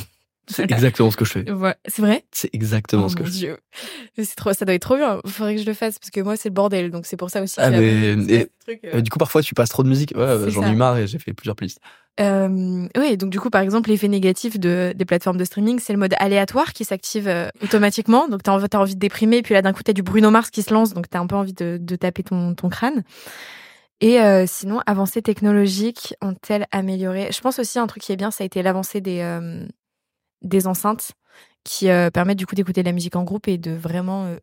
C'est 0.50 0.71
exactement 0.71 1.11
ce 1.11 1.16
que 1.16 1.25
je 1.25 1.30
fais. 1.33 1.50
Ouais, 1.50 1.75
c'est 1.87 2.02
vrai? 2.02 2.25
C'est 2.33 2.50
exactement 2.54 3.04
Oh 3.07 3.09
ce 3.09 3.16
que 3.16 3.21
mon 3.23 3.26
je 3.26 3.33
fais. 3.33 3.38
Dieu. 3.38 3.59
Mais 4.19 4.25
C'est 4.25 4.35
trop, 4.37 4.52
ça 4.52 4.64
doit 4.64 4.75
être 4.75 4.83
trop 4.83 4.97
bien. 4.97 5.21
Faudrait 5.26 5.54
que 5.57 5.61
je 5.62 5.66
le 5.66 5.75
fasse 5.75 5.99
parce 5.99 6.11
que 6.11 6.21
moi 6.21 6.37
c'est 6.37 6.49
le 6.49 6.54
bordel, 6.54 6.90
donc 6.90 7.07
c'est 7.07 7.16
pour 7.16 7.30
ça 7.30 7.42
aussi. 7.42 7.54
Ah, 7.59 7.71
mais- 7.71 8.12
et- 8.28 8.49
truc, 8.64 8.80
euh. 8.85 8.97
Euh, 8.97 9.00
du 9.00 9.11
coup, 9.11 9.19
parfois, 9.19 9.42
tu 9.42 9.54
passes 9.54 9.71
trop 9.71 9.83
de 9.83 9.88
musique. 9.88 10.12
Ouais, 10.16 10.37
j'en 10.49 10.64
ai 10.66 10.75
marre 10.75 10.99
et 10.99 11.07
j'ai 11.07 11.19
fait 11.19 11.33
plusieurs 11.33 11.57
playlists. 11.57 11.80
Euh, 12.21 12.87
oui, 12.99 13.16
donc 13.16 13.30
du 13.30 13.40
coup, 13.40 13.49
par 13.49 13.62
exemple, 13.62 13.88
l'effet 13.88 14.09
négatif 14.09 14.59
de, 14.61 14.92
des 14.95 15.04
plateformes 15.07 15.38
de 15.38 15.45
streaming, 15.45 15.78
c'est 15.78 15.92
le 15.95 15.99
mode 15.99 16.14
aléatoire 16.19 16.73
qui 16.75 16.85
s'active 16.85 17.28
euh, 17.28 17.49
automatiquement. 17.62 18.28
Donc, 18.28 18.42
t'as 18.42 18.52
envie, 18.52 18.69
t'as 18.69 18.78
envie 18.78 18.95
de 18.95 19.00
déprimer, 19.00 19.40
puis 19.42 19.54
là, 19.54 19.62
d'un 19.62 19.73
coup, 19.73 19.83
t'as 19.83 19.95
du 19.95 20.02
Bruno 20.02 20.30
Mars 20.30 20.50
qui 20.50 20.62
se 20.62 20.75
lance, 20.75 20.92
donc 20.92 21.09
t'as 21.09 21.21
un 21.21 21.26
peu 21.26 21.37
envie 21.37 21.54
de, 21.54 21.78
de 21.80 21.97
taper 21.97 22.23
ton, 22.23 22.54
ton 22.54 22.69
crâne. 22.69 23.04
Et 24.02 24.21
euh, 24.21 24.45
sinon, 24.47 24.80
avancées 24.87 25.23
technologiques 25.23 26.14
ont-elles 26.23 26.66
amélioré? 26.73 27.28
Je 27.33 27.40
pense 27.40 27.59
aussi 27.59 27.78
un 27.78 27.87
truc 27.87 28.02
qui 28.02 28.12
est 28.12 28.16
bien, 28.16 28.30
ça 28.30 28.45
a 28.45 28.47
été 28.47 28.62
l'avancée 28.62 29.00
des 29.00 29.21
euh, 29.21 29.66
des 30.42 30.66
enceintes 30.66 31.12
qui 31.64 31.88
euh, 31.90 32.11
permettent 32.11 32.38
du 32.38 32.47
coup 32.47 32.54
d'écouter 32.54 32.82
de 32.82 32.88
la 32.88 32.92
musique 32.92 33.16
en 33.16 33.25
groupe 33.25 33.49
et 33.49 33.59
de 33.59 33.73
vraiment 33.73 34.25
euh, 34.26 34.37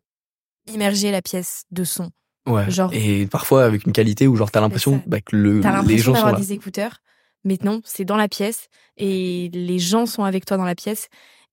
immerger 0.72 1.10
la 1.10 1.22
pièce 1.22 1.64
de 1.70 1.84
son. 1.84 2.10
Ouais. 2.46 2.70
Genre- 2.70 2.92
Et 2.94 3.26
parfois, 3.26 3.64
avec 3.64 3.84
une 3.86 3.92
qualité 3.92 4.26
où, 4.26 4.36
genre, 4.36 4.50
t'as 4.50 4.60
l'impression 4.60 5.02
bah, 5.06 5.20
que 5.20 5.36
le, 5.36 5.60
T'as 5.60 5.70
les 5.70 5.76
l'impression 5.76 6.14
gens 6.14 6.20
sont 6.20 6.26
là. 6.26 6.32
des 6.32 6.52
écouteurs, 6.52 6.98
mais 7.44 7.58
non, 7.62 7.80
c'est 7.84 8.04
dans 8.04 8.16
la 8.16 8.28
pièce 8.28 8.68
et 8.96 9.50
les 9.52 9.78
gens 9.78 10.06
sont 10.06 10.24
avec 10.24 10.44
toi 10.46 10.56
dans 10.56 10.64
la 10.64 10.74
pièce. 10.74 11.08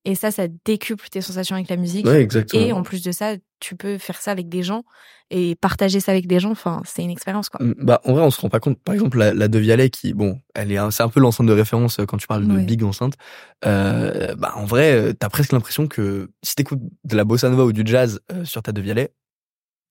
Et 0.06 0.14
ça, 0.16 0.30
ça 0.32 0.48
décuple 0.66 1.08
tes 1.10 1.22
sensations 1.22 1.56
avec 1.56 1.68
la 1.70 1.78
musique. 1.78 2.06
Ouais, 2.06 2.28
et 2.54 2.72
en 2.74 2.84
plus 2.84 3.02
de 3.02 3.12
ça, 3.12 3.34
tu 3.60 3.76
peux 3.76 3.98
faire 3.98 4.22
ça 4.22 4.30
avec 4.32 4.50
des 4.50 4.62
gens 4.62 4.84
et 5.32 5.56
partager 5.56 6.00
ça 6.00 6.12
avec 6.12 6.28
des 6.28 6.40
gens. 6.40 6.52
Enfin, 6.52 6.84
c'est 6.86 7.02
une 7.04 7.10
expérience, 7.10 7.50
quoi. 7.50 7.66
Mm, 7.66 7.74
Bah, 7.80 8.02
en 8.06 8.14
vrai, 8.14 8.22
on 8.22 8.30
se 8.30 8.40
rend 8.40 8.50
pas 8.50 8.60
compte. 8.60 8.80
Par 8.84 8.94
exemple, 8.94 9.18
la, 9.18 9.34
la 9.34 9.48
De 9.48 9.58
Vialet, 9.58 9.90
qui, 9.90 10.14
bon, 10.14 10.40
elle 10.54 10.72
est, 10.72 10.78
c'est 10.92 11.02
un 11.02 11.10
peu 11.10 11.20
l'enceinte 11.20 11.48
de 11.48 11.54
référence 11.54 12.00
euh, 12.00 12.06
quand 12.06 12.18
tu 12.18 12.28
parles 12.28 12.48
de 12.48 12.56
Ouais. 12.56 12.64
big 12.64 12.84
enceinte. 12.84 13.16
Euh, 13.66 14.36
bah, 14.36 14.54
en 14.56 14.66
vrai, 14.66 14.92
euh, 14.94 15.14
t'as 15.14 15.30
presque 15.30 15.52
l'impression 15.52 15.88
que 15.88 16.30
si 16.44 16.54
t'écoutes 16.56 16.82
de 17.04 17.16
la 17.16 17.24
bossa 17.24 17.50
nova 17.50 17.66
ou 17.66 17.74
du 17.74 17.82
jazz 17.84 18.20
euh, 18.32 18.46
sur 18.46 18.62
ta 18.62 18.72
De 18.72 18.82
Vialet, 18.82 19.12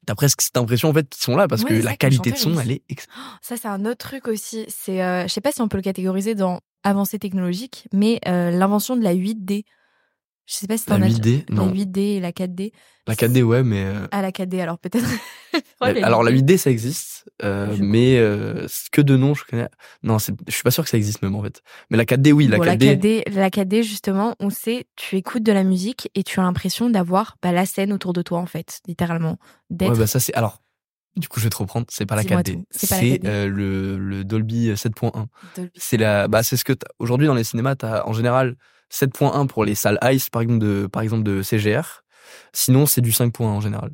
t'as 0.07 0.15
presque 0.15 0.43
cette 0.43 0.57
impression, 0.57 0.91
en 0.91 0.95
fait, 0.95 1.09
qu'ils 1.09 1.23
sont 1.25 1.35
là 1.37 1.49
parce 1.49 1.65
Ouais, 1.65 1.71
que 1.71 1.75
la 1.83 1.91
ça, 1.91 1.97
qualité 1.97 2.31
de 2.31 2.37
son, 2.37 2.57
elle 2.61 2.71
est 2.71 2.83
ex- 2.89 3.07
Ça, 3.43 3.57
c'est 3.57 3.67
un 3.69 3.85
autre 3.85 4.07
truc 4.07 4.29
aussi. 4.29 4.65
C'est, 4.69 5.03
euh, 5.03 5.25
je 5.27 5.33
sais 5.33 5.41
pas 5.41 5.51
si 5.51 5.61
on 5.61 5.67
peut 5.69 5.79
le 5.79 5.83
catégoriser 5.83 6.37
dans 6.37 6.61
avancée 6.85 7.19
technologique, 7.19 7.89
mais 7.93 8.21
l'invention 8.27 8.95
de 8.97 9.03
la 9.03 9.15
8D. 9.15 9.65
Je 10.47 10.55
sais 10.55 10.67
pas 10.67 10.77
si 10.77 10.85
la 10.91 10.97
t'en 10.97 11.03
as 11.03 11.09
8D. 11.09 11.45
la 11.49 11.55
Non. 11.55 11.73
8D 11.73 11.99
et 12.17 12.21
la 12.21 12.31
4D. 12.33 12.73
La 13.07 13.15
4D, 13.15 13.43
ouais, 13.43 13.63
mais, 13.63 13.85
euh, 13.85 14.07
Ah, 14.11 14.21
la 14.23 14.31
4D, 14.31 14.61
alors 14.61 14.79
peut-être. 14.79 15.05
Alors 15.81 16.23
la 16.23 16.31
8D. 16.33 16.55
8D, 16.55 16.57
ça 16.59 16.71
existe, 16.71 17.25
euh, 17.43 17.77
mais 17.79 18.17
euh, 18.19 18.67
que 18.93 19.01
de 19.01 19.17
nom, 19.17 19.35
je 19.35 19.45
connais. 19.45 19.69
Non, 20.03 20.19
je 20.19 20.33
suis 20.53 20.63
pas 20.63 20.71
sûr 20.71 20.83
que 20.85 20.91
ça 20.91 20.97
existe 20.97 21.23
même, 21.23 21.35
en 21.35 21.43
fait. 21.43 21.63
Mais 21.91 21.97
la 21.97 22.05
4D, 22.05 22.33
oui, 22.33 22.47
la 22.49 22.59
Bon, 22.59 22.65
4D. 22.65 22.87
la 22.87 22.95
4D, 22.97 23.23
la 23.35 23.51
4D, 23.51 23.83
justement, 23.83 24.35
on 24.41 24.51
sait, 24.51 24.87
tu 24.97 25.17
écoutes 25.17 25.43
de 25.43 25.53
la 25.53 25.65
musique 25.65 26.11
et 26.15 26.23
tu 26.25 26.41
as 26.41 26.43
l'impression 26.43 26.91
d'avoir 26.91 27.37
bah, 27.43 27.53
la 27.53 27.67
scène 27.67 27.93
autour 27.93 28.13
de 28.13 28.23
toi, 28.23 28.39
en 28.39 28.47
fait, 28.47 28.81
littéralement. 28.89 29.39
Ouais, 29.71 29.91
bah 29.97 30.07
ça 30.07 30.21
c'est 30.21 30.35
alors. 30.35 30.61
Du 31.17 31.29
coup, 31.29 31.39
je 31.39 31.45
vais 31.45 31.51
te 31.51 31.57
reprendre. 31.57 31.87
C'est 31.91 32.07
pas 32.07 32.17
la 32.17 32.23
Dis-moi 32.25 32.43
4D. 32.43 32.55
tout. 32.55 32.65
C'est 32.73 32.89
pas 32.89 32.97
la 32.97 33.01
C'est 33.03 33.09
4D. 33.19 33.27
euh, 33.27 33.47
le, 33.49 33.99
le 33.99 34.25
Dolby 34.25 34.71
7.1. 34.73 35.27
Dolby. 35.57 35.71
C'est 35.77 35.97
la, 35.97 36.27
bah 36.27 36.43
c'est 36.43 36.57
ce 36.57 36.65
que 36.65 36.73
aujourd'hui 36.99 37.29
dans 37.29 37.35
les 37.35 37.45
cinémas, 37.45 37.77
t'as 37.77 38.05
en 38.05 38.13
général 38.13 38.57
7.1 38.91 39.47
pour 39.47 39.65
les 39.65 39.75
salles 39.75 39.99
Ice, 40.05 40.31
par 40.31 40.43
exemple 40.43 40.61
de, 40.61 40.87
par 40.87 41.03
exemple 41.03 41.23
de 41.25 41.43
CGR. 41.43 42.03
Sinon, 42.53 42.87
c'est 42.87 43.01
du 43.01 43.11
5.1 43.11 43.45
en 43.45 43.61
général. 43.61 43.91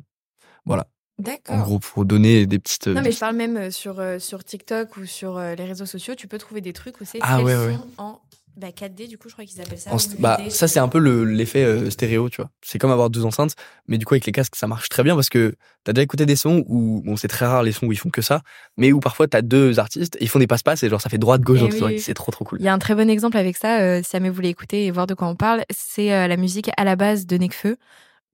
Voilà. 0.65 0.87
En 1.19 1.23
D'accord. 1.23 1.57
gros, 1.59 1.79
pour 1.79 2.05
donner 2.05 2.47
des 2.47 2.57
petites. 2.57 2.87
Non, 2.87 2.95
des 2.95 3.09
mais 3.09 3.11
je 3.11 3.19
parle 3.19 3.35
même 3.35 3.57
euh, 3.57 3.71
sur, 3.71 3.99
euh, 3.99 4.17
sur 4.17 4.43
TikTok 4.43 4.97
ou 4.97 5.05
sur 5.05 5.37
euh, 5.37 5.53
les 5.55 5.65
réseaux 5.65 5.85
sociaux, 5.85 6.15
tu 6.15 6.27
peux 6.27 6.39
trouver 6.39 6.61
des 6.61 6.73
trucs 6.73 6.99
où 6.99 7.05
c'est 7.05 7.19
Ah, 7.21 7.41
ouais, 7.43 7.55
ouais. 7.55 7.75
en 7.97 8.19
bah, 8.57 8.69
4D, 8.71 9.07
du 9.07 9.17
coup, 9.17 9.27
je 9.29 9.33
crois 9.33 9.45
qu'ils 9.45 9.61
appellent 9.61 9.77
ça. 9.79 9.91
En 9.93 9.97
bah, 10.19 10.37
8D. 10.43 10.49
ça, 10.51 10.67
c'est 10.67 10.79
un 10.79 10.87
peu 10.87 10.99
le- 10.99 11.23
l'effet 11.25 11.63
euh, 11.63 11.89
stéréo, 11.89 12.29
tu 12.29 12.37
vois. 12.41 12.49
C'est 12.61 12.77
comme 12.79 12.91
avoir 12.91 13.09
deux 13.09 13.25
enceintes, 13.25 13.55
mais 13.87 13.97
du 13.97 14.05
coup, 14.05 14.13
avec 14.13 14.25
les 14.25 14.31
casques, 14.31 14.55
ça 14.55 14.67
marche 14.67 14.89
très 14.89 15.03
bien 15.03 15.15
parce 15.15 15.29
que 15.29 15.55
t'as 15.83 15.93
déjà 15.93 16.03
écouté 16.03 16.25
des 16.25 16.35
sons 16.35 16.63
où, 16.67 17.01
bon, 17.03 17.15
c'est 17.15 17.27
très 17.27 17.45
rare 17.45 17.63
les 17.63 17.71
sons 17.71 17.87
où 17.87 17.91
ils 17.91 17.97
font 17.97 18.09
que 18.09 18.21
ça, 18.21 18.41
mais 18.77 18.91
où 18.91 18.99
parfois 18.99 19.27
t'as 19.27 19.41
deux 19.41 19.79
artistes, 19.79 20.15
et 20.17 20.23
ils 20.23 20.29
font 20.29 20.39
des 20.39 20.47
passe-passe 20.47 20.83
et 20.83 20.89
genre 20.89 21.01
ça 21.01 21.09
fait 21.09 21.17
droite-gauche 21.17 21.59
Eh 21.65 21.71
oui, 21.73 21.81
oui. 21.83 21.99
C'est 21.99 22.13
trop 22.13 22.31
trop 22.31 22.45
cool. 22.45 22.59
Il 22.61 22.65
y 22.65 22.67
a 22.67 22.73
un 22.73 22.79
très 22.79 22.93
bon 22.95 23.09
exemple 23.09 23.37
avec 23.37 23.57
ça, 23.57 23.79
euh, 23.81 24.01
si 24.03 24.11
jamais 24.11 24.29
vous 24.29 24.35
voulez 24.35 24.49
écouter 24.49 24.85
et 24.85 24.91
voir 24.91 25.07
de 25.07 25.13
quoi 25.13 25.27
on 25.27 25.35
parle. 25.35 25.63
C'est 25.71 26.13
euh, 26.13 26.27
la 26.27 26.37
musique 26.37 26.69
à 26.77 26.83
la 26.83 26.95
base 26.95 27.25
de 27.25 27.37
Nekfeu, 27.37 27.77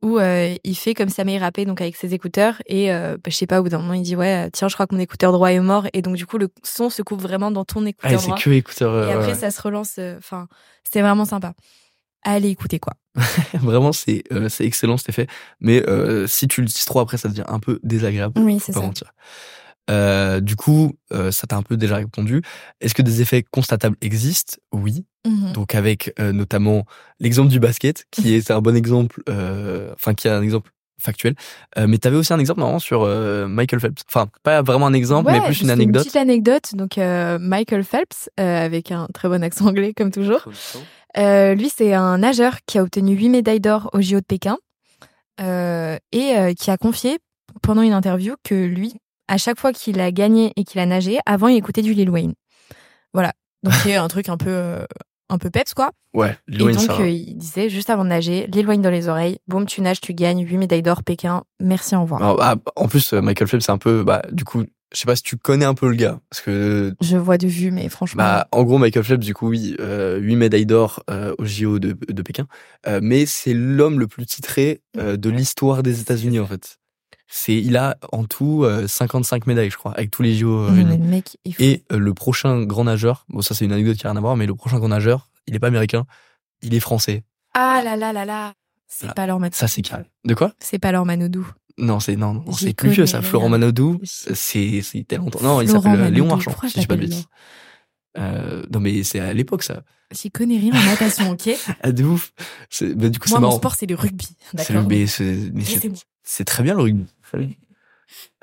où 0.03 0.19
euh, 0.19 0.55
il 0.63 0.75
fait 0.75 0.93
comme 0.93 1.09
ça, 1.09 1.23
il 1.25 1.37
rappait 1.39 1.65
donc 1.65 1.81
avec 1.81 1.95
ses 1.95 2.13
écouteurs. 2.13 2.61
Et 2.67 2.91
euh, 2.91 3.15
bah, 3.15 3.29
je 3.29 3.35
sais 3.35 3.47
pas, 3.47 3.59
au 3.59 3.63
bout 3.63 3.69
d'un 3.69 3.79
moment, 3.79 3.93
il 3.93 4.03
dit 4.03 4.15
Ouais, 4.15 4.45
euh, 4.47 4.49
tiens, 4.51 4.67
je 4.67 4.73
crois 4.75 4.85
que 4.87 4.93
mon 4.95 5.01
écouteur 5.01 5.31
droit 5.31 5.51
est 5.51 5.59
mort. 5.59 5.87
Et 5.93 6.01
donc, 6.01 6.15
du 6.15 6.25
coup, 6.25 6.37
le 6.37 6.49
son 6.63 6.89
se 6.89 7.01
coupe 7.01 7.21
vraiment 7.21 7.49
dans 7.51 7.65
ton 7.65 7.83
Ah, 7.85 7.89
écouteur 7.89 8.19
c'est 8.19 8.27
droit. 8.27 8.37
que 8.39 8.49
écouteur. 8.51 8.93
euh, 8.93 9.09
Et 9.09 9.13
après, 9.13 9.27
ouais. 9.29 9.35
ça 9.35 9.49
se 9.51 9.61
relance. 9.61 9.99
Enfin, 10.17 10.47
c'est 10.89 11.01
vraiment 11.01 11.25
sympa. 11.25 11.53
Allez 12.23 12.49
écouter, 12.49 12.79
quoi. 12.79 12.93
Vraiment, 13.53 13.91
c'est 13.93 14.23
c'est 14.49 14.65
excellent 14.65 14.97
cet 14.97 15.09
effet. 15.09 15.27
Mais 15.59 15.81
si 16.27 16.47
tu 16.47 16.61
l'utilises 16.61 16.85
trop 16.85 16.99
après, 16.99 17.17
ça 17.17 17.29
devient 17.29 17.45
un 17.47 17.59
peu 17.59 17.79
désagréable. 17.83 18.39
Oui, 18.41 18.59
c'est 18.59 18.73
ça. 18.73 18.81
mentir. 18.81 19.11
Euh, 19.89 20.41
du 20.41 20.55
coup, 20.55 20.95
euh, 21.13 21.31
ça 21.31 21.47
t'a 21.47 21.55
un 21.55 21.61
peu 21.61 21.77
déjà 21.77 21.95
répondu. 21.95 22.41
Est-ce 22.81 22.93
que 22.93 23.01
des 23.01 23.21
effets 23.21 23.43
constatables 23.43 23.95
existent? 24.01 24.57
Oui. 24.73 25.05
Mhm. 25.25 25.53
Donc 25.53 25.75
avec 25.75 26.13
euh, 26.19 26.31
notamment 26.31 26.85
l'exemple 27.19 27.49
du 27.49 27.59
basket, 27.59 28.05
qui 28.11 28.33
est 28.33 28.51
un 28.51 28.61
bon 28.61 28.75
exemple, 28.75 29.21
euh, 29.29 29.91
enfin 29.93 30.13
qui 30.13 30.27
est 30.27 30.31
un 30.31 30.41
exemple 30.41 30.71
factuel. 30.99 31.35
Euh, 31.77 31.87
mais 31.87 31.97
t'avais 31.97 32.17
aussi 32.17 32.33
un 32.33 32.39
exemple 32.39 32.59
normalement 32.59 32.79
sur 32.79 33.03
euh, 33.03 33.47
Michael 33.47 33.79
Phelps. 33.79 34.01
Enfin, 34.07 34.27
pas 34.43 34.61
vraiment 34.61 34.87
un 34.87 34.93
exemple, 34.93 35.31
mais 35.31 35.41
plus 35.41 35.61
une 35.61 35.69
anecdote. 35.69 36.03
petite 36.03 36.15
anecdote. 36.15 36.73
Donc, 36.73 36.97
euh, 36.97 37.37
Michael 37.39 37.83
Phelps, 37.83 38.29
euh, 38.39 38.65
avec 38.65 38.91
un 38.91 39.07
très 39.13 39.29
bon 39.29 39.43
accent 39.43 39.67
anglais, 39.67 39.93
comme 39.95 40.11
toujours. 40.11 40.45
Euh, 41.17 41.55
lui, 41.55 41.69
c'est 41.75 41.93
un 41.93 42.17
nageur 42.19 42.57
qui 42.65 42.77
a 42.77 42.83
obtenu 42.83 43.15
8 43.15 43.29
médailles 43.29 43.59
d'or 43.59 43.89
au 43.93 44.01
JO 44.01 44.19
de 44.19 44.25
Pékin 44.25 44.57
euh, 45.41 45.97
et 46.11 46.35
euh, 46.37 46.53
qui 46.53 46.71
a 46.71 46.77
confié 46.77 47.17
pendant 47.61 47.81
une 47.81 47.93
interview 47.93 48.35
que 48.43 48.55
lui, 48.55 48.93
à 49.27 49.37
chaque 49.37 49.59
fois 49.59 49.73
qu'il 49.73 49.99
a 49.99 50.11
gagné 50.11 50.53
et 50.55 50.63
qu'il 50.63 50.79
a 50.79 50.85
nagé, 50.85 51.19
avant, 51.25 51.47
il 51.47 51.57
écoutait 51.57 51.81
du 51.81 51.93
Lil 51.93 52.09
Wayne. 52.09 52.33
Voilà. 53.13 53.33
Donc, 53.63 53.73
c'est 53.83 53.95
un 53.95 54.07
truc 54.07 54.29
un 54.29 54.37
peu, 54.37 54.49
euh, 54.49 54.85
un 55.29 55.37
peu 55.37 55.49
peps, 55.49 55.73
quoi. 55.73 55.91
Ouais, 56.13 56.37
Lil 56.47 56.61
et 56.61 56.63
Wayne, 56.65 56.75
donc, 56.77 56.85
ça. 56.85 57.01
euh, 57.01 57.09
il 57.09 57.35
disait, 57.37 57.69
juste 57.69 57.89
avant 57.89 58.03
de 58.03 58.09
nager, 58.09 58.47
Lil 58.47 58.67
Wayne 58.67 58.81
dans 58.81 58.89
les 58.89 59.07
oreilles, 59.09 59.39
boum, 59.47 59.65
tu 59.65 59.81
nages, 59.81 59.99
tu 60.01 60.13
gagnes, 60.13 60.45
8 60.45 60.57
médailles 60.57 60.81
d'or, 60.83 61.03
Pékin, 61.03 61.43
merci, 61.59 61.95
au 61.95 62.01
revoir. 62.01 62.21
Alors, 62.21 62.37
ah, 62.41 62.55
en 62.75 62.87
plus, 62.87 63.13
euh, 63.13 63.21
Michael 63.21 63.47
Phelps, 63.47 63.65
c'est 63.65 63.71
un 63.71 63.77
peu, 63.77 64.03
bah, 64.03 64.21
du 64.31 64.43
coup, 64.45 64.63
je 64.93 64.99
sais 64.99 65.05
pas 65.05 65.15
si 65.17 65.23
tu 65.23 65.35
connais 65.37 65.65
un 65.65 65.73
peu 65.73 65.89
le 65.89 65.95
gars, 65.95 66.19
parce 66.29 66.41
que 66.41 66.93
Je 67.01 67.17
vois 67.17 67.37
de 67.37 67.47
vue, 67.47 67.71
mais 67.71 67.89
franchement. 67.89 68.23
Bah, 68.23 68.47
en 68.51 68.63
gros, 68.63 68.77
Michael 68.77 69.03
Phelps, 69.03 69.25
du 69.25 69.33
coup, 69.33 69.49
oui, 69.49 69.75
euh, 69.79 70.17
8 70.17 70.35
médailles 70.37 70.65
d'or 70.65 71.03
euh, 71.09 71.35
au 71.39 71.45
JO 71.45 71.79
de, 71.79 71.97
de 72.07 72.21
Pékin, 72.21 72.47
Euh, 72.87 72.99
mais 73.03 73.25
c'est 73.25 73.53
l'homme 73.53 73.99
le 73.99 74.07
plus 74.07 74.25
titré 74.25 74.81
de 74.95 75.29
l'histoire 75.29 75.83
des 75.83 75.99
États-Unis, 75.99 76.39
en 76.39 76.45
fait. 76.45 76.77
C'est, 77.29 77.55
il 77.55 77.75
a 77.75 77.97
en 78.13 78.23
tout 78.23 78.63
euh, 78.63 78.87
55 78.87 79.47
médailles, 79.47 79.69
je 79.69 79.75
crois, 79.77 79.91
avec 79.93 80.11
tous 80.11 80.21
les 80.23 80.35
JO 80.35 80.49
euh, 80.61 80.71
réunis. 80.71 80.97
mec. 80.97 81.37
Et 81.59 81.83
euh, 81.91 81.97
le 81.97 82.13
prochain 82.13 82.63
grand 82.63 82.85
nageur, 82.85 83.25
bon, 83.29 83.41
ça 83.41 83.53
c'est 83.53 83.65
une 83.65 83.73
anecdote 83.73 83.97
qui 83.97 84.07
a 84.07 84.11
rien 84.11 84.17
à 84.17 84.21
voir, 84.21 84.37
mais 84.37 84.45
le 84.45 84.55
prochain 84.55 84.77
grand 84.79 84.87
nageur, 84.87 85.29
il 85.45 85.53
est 85.55 85.59
pas 85.59 85.67
américain, 85.67 86.05
il 86.61 86.73
est 86.73 86.79
français. 86.79 87.23
Ah 87.53 87.81
là 87.83 87.95
là 87.97 88.13
là 88.13 88.23
là 88.23 88.53
C'est 88.87 89.05
Voilà. 89.07 89.13
pas 89.15 89.27
leur 89.27 89.39
Manodou. 89.39 89.57
Ça 89.57 89.67
c'est 89.67 89.81
calme. 89.81 90.05
De 90.25 90.33
quoi? 90.35 90.53
C'est 90.59 90.79
pas 90.79 90.91
leur 90.93 91.05
Manodou. 91.05 91.45
Non, 91.77 91.99
c'est 91.99 92.15
non, 92.15 92.43
c'est 92.53 92.73
plus 92.73 92.89
vieux 92.91 93.05
ça. 93.05 93.21
Florent. 93.21 93.49
Manodou, 93.49 93.99
c'est 94.03 94.81
c'est 94.81 95.03
tellement 95.07 95.25
longtemps. 95.25 95.41
Non, 95.43 95.61
il 95.61 95.69
s'appelle 95.69 95.99
euh, 95.99 96.09
Léon. 96.09 96.27
Marchand. 96.27 96.55
Je 96.63 96.67
Si 96.69 96.73
je 96.75 96.79
dis 96.79 96.87
pas 96.87 96.95
de 96.95 97.01
bêtises. 97.01 97.25
Euh, 98.17 98.63
non 98.71 98.79
mais 98.79 99.03
c'est 99.03 99.19
à 99.19 99.31
l'époque 99.33 99.63
ça. 99.63 99.83
J'y 100.11 100.31
connais 100.31 100.57
rien 100.57 100.71
en 100.73 100.85
natation, 100.85 101.29
ok? 101.31 101.49
Ah, 101.83 101.91
de 101.91 102.03
ouf. 102.05 102.31
Bah, 102.81 103.09
du 103.09 103.19
coup, 103.19 103.29
Moi, 103.29 103.39
mon 103.39 103.47
marrant. 103.47 103.57
sport, 103.57 103.75
c'est 103.75 103.85
le 103.85 103.95
rugby. 103.95 104.25
C'est 104.55 104.69
le- 104.73 104.79
D'accord 104.79 104.87
mais 104.89 105.05
c'est 106.23 106.45
très 106.45 106.63
bien 106.63 106.73
le 106.73 106.81
rugby. 106.81 107.05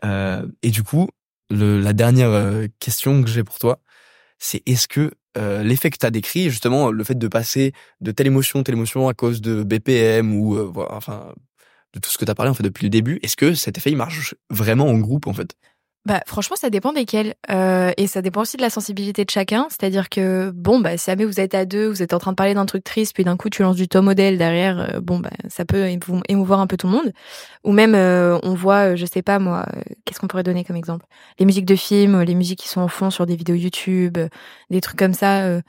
Euh, 0.05 0.47
et 0.63 0.71
du 0.71 0.83
coup, 0.83 1.09
la 1.51 1.93
dernière 1.93 2.31
euh, 2.31 2.67
question 2.79 3.23
que 3.23 3.29
j'ai 3.29 3.45
pour 3.45 3.59
toi, 3.59 3.81
c'est 4.39 4.63
est-ce 4.67 4.89
que 4.89 5.13
euh, 5.37 5.63
l'effet 5.63 5.91
que 5.91 5.99
tu 5.99 6.07
as 6.07 6.11
décrit, 6.11 6.51
justement, 6.51 6.91
le 6.91 7.05
fait 7.05 7.19
de 7.19 7.29
passer 7.29 7.73
de 8.01 8.11
telle 8.13 8.27
émotion, 8.27 8.63
telle 8.63 8.77
émotion 8.77 9.09
à 9.09 9.15
cause 9.15 9.41
de 9.41 9.63
BPM 9.63 10.35
ou 10.35 10.73
voilà, 10.73 10.95
enfin 10.95 11.35
de 11.93 12.01
tout 12.01 12.11
ce 12.11 12.19
que 12.19 12.25
tu 12.25 12.31
as 12.31 12.35
parlé 12.35 12.51
en 12.51 12.55
fait 12.55 12.65
depuis 12.65 12.85
le 12.85 12.91
début, 12.91 13.21
est-ce 13.23 13.37
que 13.37 13.55
cet 13.55 13.79
effet 13.79 13.91
il 13.91 13.97
marche 13.97 14.35
vraiment 14.51 14.87
en 14.87 14.99
groupe 14.99 15.29
en 15.29 15.33
fait? 15.33 15.57
Bah, 16.07 16.21
franchement, 16.27 16.55
ça 16.57 16.69
dépend 16.69 16.93
desquels. 16.93 17.35
Euh, 17.51 17.91
et 17.97 18.07
ça 18.07 18.21
dépend 18.21 18.43
aussi 18.43 18.59
de 18.59 18.63
la 18.63 18.69
sensibilité 18.69 19.25
de 19.25 19.31
chacun. 19.31 19.67
C'est-à-dire 19.71 20.11
que, 20.11 20.51
bon, 20.51 20.79
bah, 20.81 20.99
si 20.99 21.07
jamais 21.11 21.25
vous 21.25 21.41
êtes 21.41 21.55
à 21.55 21.65
deux, 21.65 21.89
vous 21.89 22.03
êtes 22.03 22.13
en 22.13 22.19
train 22.19 22.33
de 22.33 22.37
parler 22.37 22.53
d'un 22.53 22.67
truc 22.67 22.85
triste, 22.85 23.15
puis 23.15 23.25
d'un 23.25 23.39
coup, 23.39 23.49
tu 23.49 23.63
lances 23.63 23.77
du 23.77 23.89
top 23.89 24.05
modèle 24.05 24.37
derrière, 24.37 24.79
euh, 24.97 25.01
bon, 25.01 25.19
bah, 25.19 25.31
ça 25.49 25.65
peut 25.65 25.87
émou- 25.89 26.21
émouvoir 26.29 26.61
un 26.61 26.67
peu 26.67 26.77
tout 26.77 26.89
le 26.89 26.93
monde. 26.93 27.13
Ou 27.65 27.73
même, 27.73 27.95
euh, 27.95 28.39
on 28.43 28.53
voit, 28.53 28.93
euh, 28.93 28.97
je 28.97 29.07
sais 29.07 29.23
pas, 29.23 29.39
moi, 29.39 29.65
euh, 29.75 29.81
qu'est-ce 30.05 30.21
qu'on 30.21 30.27
pourrait 30.27 30.43
donner 30.43 30.63
comme 30.63 30.77
exemple? 30.77 31.07
Les 31.39 31.47
musiques 31.47 31.65
de 31.65 31.77
films, 31.77 32.21
les 32.21 32.35
musiques 32.35 32.59
qui 32.59 32.69
sont 32.69 32.83
en 32.83 32.89
fond 32.89 33.09
sur 33.11 33.25
des 33.25 33.37
vidéos 33.37 33.57
YouTube, 33.57 34.19
des 34.69 34.81
trucs 34.83 34.99
comme 34.99 35.15
ça, 35.15 35.61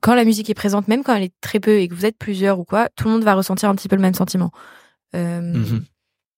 quand 0.00 0.14
la 0.14 0.24
musique 0.24 0.48
est 0.50 0.54
présente, 0.54 0.86
même 0.86 1.02
quand 1.02 1.16
elle 1.16 1.24
est 1.24 1.34
très 1.40 1.58
peu 1.58 1.78
et 1.80 1.88
que 1.88 1.94
vous 1.94 2.06
êtes 2.06 2.16
plusieurs 2.16 2.60
ou 2.60 2.64
quoi, 2.64 2.88
tout 2.94 3.06
le 3.06 3.10
monde 3.10 3.24
va 3.24 3.34
ressentir 3.34 3.68
un 3.70 3.74
petit 3.74 3.88
peu 3.88 3.96
le 3.96 4.02
même 4.02 4.14
sentiment. 4.14 4.52
Euh, 5.16 5.40
Mhm. 5.40 5.84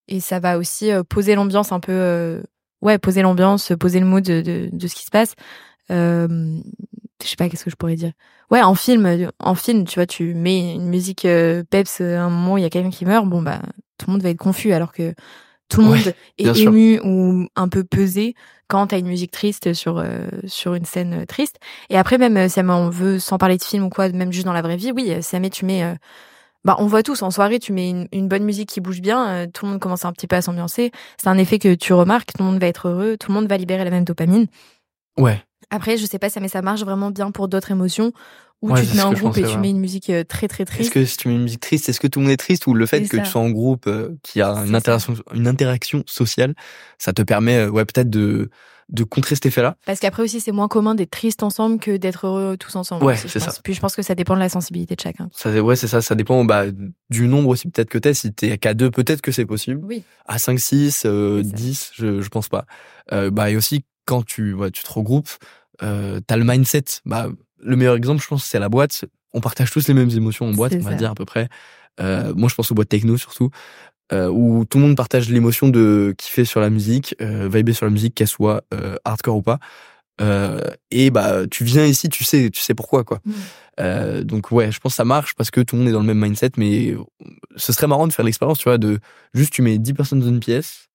Et 0.08 0.20
ça 0.20 0.40
va 0.40 0.56
aussi 0.58 0.90
poser 1.08 1.34
l'ambiance 1.34 1.70
un 1.72 1.80
peu, 1.80 1.92
euh, 1.92 2.42
ouais, 2.82 2.98
poser 2.98 3.22
l'ambiance, 3.22 3.72
poser 3.78 4.00
le 4.00 4.06
mood 4.06 4.24
de, 4.24 4.40
de, 4.40 4.68
de 4.72 4.86
ce 4.86 4.94
qui 4.94 5.04
se 5.04 5.10
passe. 5.10 5.34
Euh, 5.90 6.58
je 7.22 7.28
sais 7.28 7.36
pas 7.36 7.48
qu'est-ce 7.48 7.64
que 7.64 7.70
je 7.70 7.76
pourrais 7.76 7.96
dire? 7.96 8.12
Ouais, 8.50 8.62
en 8.62 8.74
film, 8.74 9.30
en 9.38 9.54
film, 9.54 9.84
tu 9.84 9.96
vois, 9.96 10.06
tu 10.06 10.34
mets 10.34 10.74
une 10.74 10.88
musique 10.88 11.24
euh, 11.24 11.62
peps 11.68 12.00
à 12.00 12.22
un 12.22 12.30
moment, 12.30 12.56
il 12.56 12.62
y 12.62 12.66
a 12.66 12.70
quelqu'un 12.70 12.90
qui 12.90 13.04
meurt, 13.04 13.28
bon 13.28 13.42
bah 13.42 13.60
tout 13.98 14.06
le 14.06 14.12
monde 14.12 14.22
va 14.22 14.30
être 14.30 14.38
confus 14.38 14.72
alors 14.72 14.92
que 14.92 15.14
tout 15.68 15.82
le 15.82 15.86
monde 15.88 16.14
est 16.38 16.54
sûr. 16.54 16.70
ému 16.70 17.00
ou 17.04 17.46
un 17.54 17.68
peu 17.68 17.84
pesé 17.84 18.34
quand 18.66 18.88
t'as 18.88 18.98
une 18.98 19.06
musique 19.06 19.30
triste 19.30 19.72
sur 19.72 19.98
euh, 19.98 20.26
sur 20.46 20.74
une 20.74 20.84
scène 20.84 21.22
euh, 21.22 21.26
triste. 21.26 21.58
Et 21.90 21.98
après 21.98 22.18
même 22.18 22.36
euh, 22.36 22.48
si 22.48 22.60
on 22.60 22.88
veut 22.88 23.18
sans 23.18 23.38
parler 23.38 23.56
de 23.56 23.62
film 23.62 23.84
ou 23.84 23.90
quoi, 23.90 24.08
même 24.08 24.32
juste 24.32 24.46
dans 24.46 24.52
la 24.52 24.62
vraie 24.62 24.76
vie, 24.76 24.90
oui, 24.90 25.10
euh, 25.10 25.22
si 25.22 25.32
jamais 25.32 25.50
tu 25.50 25.64
mets 25.64 25.84
euh, 25.84 25.94
bah 26.64 26.76
on 26.78 26.86
voit 26.86 27.02
tous 27.02 27.22
en 27.22 27.30
soirée, 27.30 27.58
tu 27.58 27.72
mets 27.72 27.88
une, 27.90 28.06
une 28.12 28.28
bonne 28.28 28.44
musique 28.44 28.68
qui 28.68 28.80
bouge 28.80 29.00
bien, 29.00 29.28
euh, 29.28 29.46
tout 29.52 29.64
le 29.66 29.72
monde 29.72 29.80
commence 29.80 30.04
un 30.04 30.12
petit 30.12 30.26
peu 30.26 30.36
à 30.36 30.42
s'ambiancer. 30.42 30.90
C'est 31.20 31.28
un 31.28 31.38
effet 31.38 31.58
que 31.58 31.74
tu 31.74 31.92
remarques, 31.92 32.32
tout 32.36 32.42
le 32.42 32.50
monde 32.50 32.60
va 32.60 32.66
être 32.66 32.88
heureux, 32.88 33.16
tout 33.18 33.30
le 33.30 33.34
monde 33.34 33.48
va 33.48 33.56
libérer 33.56 33.84
la 33.84 33.90
même 33.90 34.04
dopamine. 34.04 34.46
Ouais. 35.18 35.42
Après, 35.70 35.96
je 35.96 36.06
sais 36.06 36.18
pas 36.18 36.30
ça 36.30 36.40
mais 36.40 36.48
ça 36.48 36.62
marche 36.62 36.80
vraiment 36.82 37.10
bien 37.10 37.30
pour 37.30 37.48
d'autres 37.48 37.70
émotions 37.70 38.12
où 38.62 38.72
Ouais, 38.72 38.82
tu 38.82 38.88
te 38.88 38.96
mets 38.96 39.02
en 39.02 39.12
groupe 39.12 39.38
et 39.38 39.42
tu 39.44 39.56
mets 39.56 39.70
une 39.70 39.80
musique 39.80 40.10
euh, 40.10 40.22
très 40.22 40.46
très 40.48 40.64
Est-ce 40.64 40.74
triste. 40.74 40.92
que 40.92 41.04
si 41.06 41.16
tu 41.16 41.28
mets 41.28 41.34
une 41.34 41.42
musique 41.44 41.60
triste, 41.60 41.88
est-ce 41.88 41.98
que 42.00 42.06
tout 42.06 42.18
le 42.18 42.26
monde 42.26 42.32
est 42.32 42.36
triste 42.36 42.66
ou 42.66 42.74
le 42.74 42.84
fait 42.84 43.02
que 43.08 43.16
ça. 43.16 43.22
tu 43.22 43.30
sois 43.30 43.40
en 43.40 43.48
groupe, 43.50 43.86
euh, 43.86 44.10
qu'il 44.22 44.40
y 44.40 44.42
a 44.42 44.50
une 44.50 44.74
interaction, 44.74 45.14
une 45.32 45.46
interaction 45.48 46.02
sociale, 46.06 46.54
ça 46.98 47.14
te 47.14 47.22
permet, 47.22 47.56
euh, 47.56 47.70
ouais, 47.70 47.86
peut-être 47.86 48.10
de 48.10 48.50
de 48.90 49.04
contrer 49.04 49.34
cet 49.34 49.46
effet-là. 49.46 49.76
Parce 49.86 50.00
qu'après 50.00 50.22
aussi, 50.22 50.40
c'est 50.40 50.52
moins 50.52 50.68
commun 50.68 50.94
d'être 50.94 51.10
triste 51.10 51.42
ensemble 51.42 51.78
que 51.78 51.96
d'être 51.96 52.26
heureux 52.26 52.56
tous 52.56 52.74
ensemble. 52.76 53.04
Ouais, 53.04 53.16
c'est 53.16 53.38
ça. 53.38 53.52
Puis 53.62 53.74
je 53.74 53.80
pense 53.80 53.94
que 53.94 54.02
ça 54.02 54.14
dépend 54.14 54.34
de 54.34 54.40
la 54.40 54.48
sensibilité 54.48 54.96
de 54.96 55.00
chacun. 55.00 55.30
Ça, 55.32 55.50
ouais, 55.62 55.76
c'est 55.76 55.86
ça. 55.88 56.02
Ça 56.02 56.14
dépend 56.14 56.44
bah, 56.44 56.64
du 57.08 57.28
nombre 57.28 57.48
aussi 57.48 57.68
peut-être 57.68 57.88
que 57.88 57.98
t'es. 57.98 58.14
Si 58.14 58.32
t'es 58.32 58.58
qu'à 58.58 58.74
deux, 58.74 58.90
peut-être 58.90 59.22
que 59.22 59.32
c'est 59.32 59.46
possible. 59.46 59.80
Oui. 59.84 60.02
À 60.26 60.38
5, 60.38 60.58
6, 60.58 61.02
euh, 61.06 61.42
C'est 61.42 61.50
ça. 61.50 61.56
10, 61.56 61.90
je, 61.94 62.20
je 62.20 62.28
pense 62.28 62.48
pas. 62.48 62.64
Euh, 63.12 63.30
bah, 63.30 63.50
et 63.50 63.56
aussi, 63.56 63.84
quand 64.04 64.24
tu, 64.24 64.54
ouais, 64.54 64.70
tu 64.70 64.82
te 64.82 64.92
regroupes, 64.92 65.30
euh, 65.82 66.20
t'as 66.26 66.36
le 66.36 66.44
mindset. 66.44 66.84
Bah, 67.06 67.28
le 67.62 67.76
meilleur 67.76 67.94
exemple, 67.96 68.22
je 68.22 68.26
pense, 68.28 68.44
c'est 68.44 68.58
la 68.58 68.68
boîte. 68.68 69.04
On 69.32 69.40
partage 69.40 69.70
tous 69.70 69.86
les 69.86 69.94
mêmes 69.94 70.10
émotions 70.10 70.46
en 70.46 70.52
boîte, 70.52 70.72
on 70.74 70.80
va 70.80 70.90
ça. 70.90 70.96
dire 70.96 71.10
à 71.10 71.14
peu 71.14 71.24
près. 71.24 71.48
Euh, 72.00 72.32
moi, 72.34 72.48
je 72.48 72.54
pense 72.54 72.70
aux 72.70 72.74
boîtes 72.74 72.88
techno 72.88 73.16
surtout, 73.16 73.50
euh, 74.12 74.28
où 74.28 74.64
tout 74.64 74.78
le 74.78 74.84
monde 74.84 74.96
partage 74.96 75.28
l'émotion 75.28 75.68
de 75.68 76.14
kiffer 76.18 76.44
sur 76.44 76.60
la 76.60 76.70
musique, 76.70 77.14
euh, 77.20 77.48
vibrer 77.52 77.72
sur 77.72 77.86
la 77.86 77.92
musique, 77.92 78.14
qu'elle 78.14 78.28
soit 78.28 78.62
euh, 78.74 78.96
hardcore 79.04 79.36
ou 79.36 79.42
pas. 79.42 79.58
Euh, 80.20 80.60
et 80.90 81.10
bah, 81.10 81.46
tu 81.50 81.64
viens 81.64 81.86
ici, 81.86 82.08
tu 82.08 82.24
sais, 82.24 82.50
tu 82.50 82.60
sais 82.60 82.74
pourquoi, 82.74 83.04
quoi. 83.04 83.20
Mm. 83.24 83.32
Euh, 83.80 84.24
donc 84.24 84.50
ouais, 84.50 84.70
je 84.70 84.78
pense 84.78 84.92
que 84.92 84.96
ça 84.96 85.04
marche 85.04 85.34
parce 85.34 85.50
que 85.50 85.60
tout 85.60 85.76
le 85.76 85.80
monde 85.80 85.88
est 85.88 85.92
dans 85.92 86.00
le 86.00 86.06
même 86.06 86.20
mindset, 86.20 86.50
mais 86.56 86.94
ce 87.56 87.72
serait 87.72 87.86
marrant 87.86 88.06
de 88.06 88.12
faire 88.12 88.24
l'expérience, 88.24 88.58
tu 88.58 88.64
vois, 88.64 88.76
de 88.76 88.98
juste 89.32 89.52
tu 89.52 89.62
mets 89.62 89.78
10 89.78 89.94
personnes 89.94 90.20
dans 90.20 90.28
une 90.28 90.40
pièce 90.40 90.89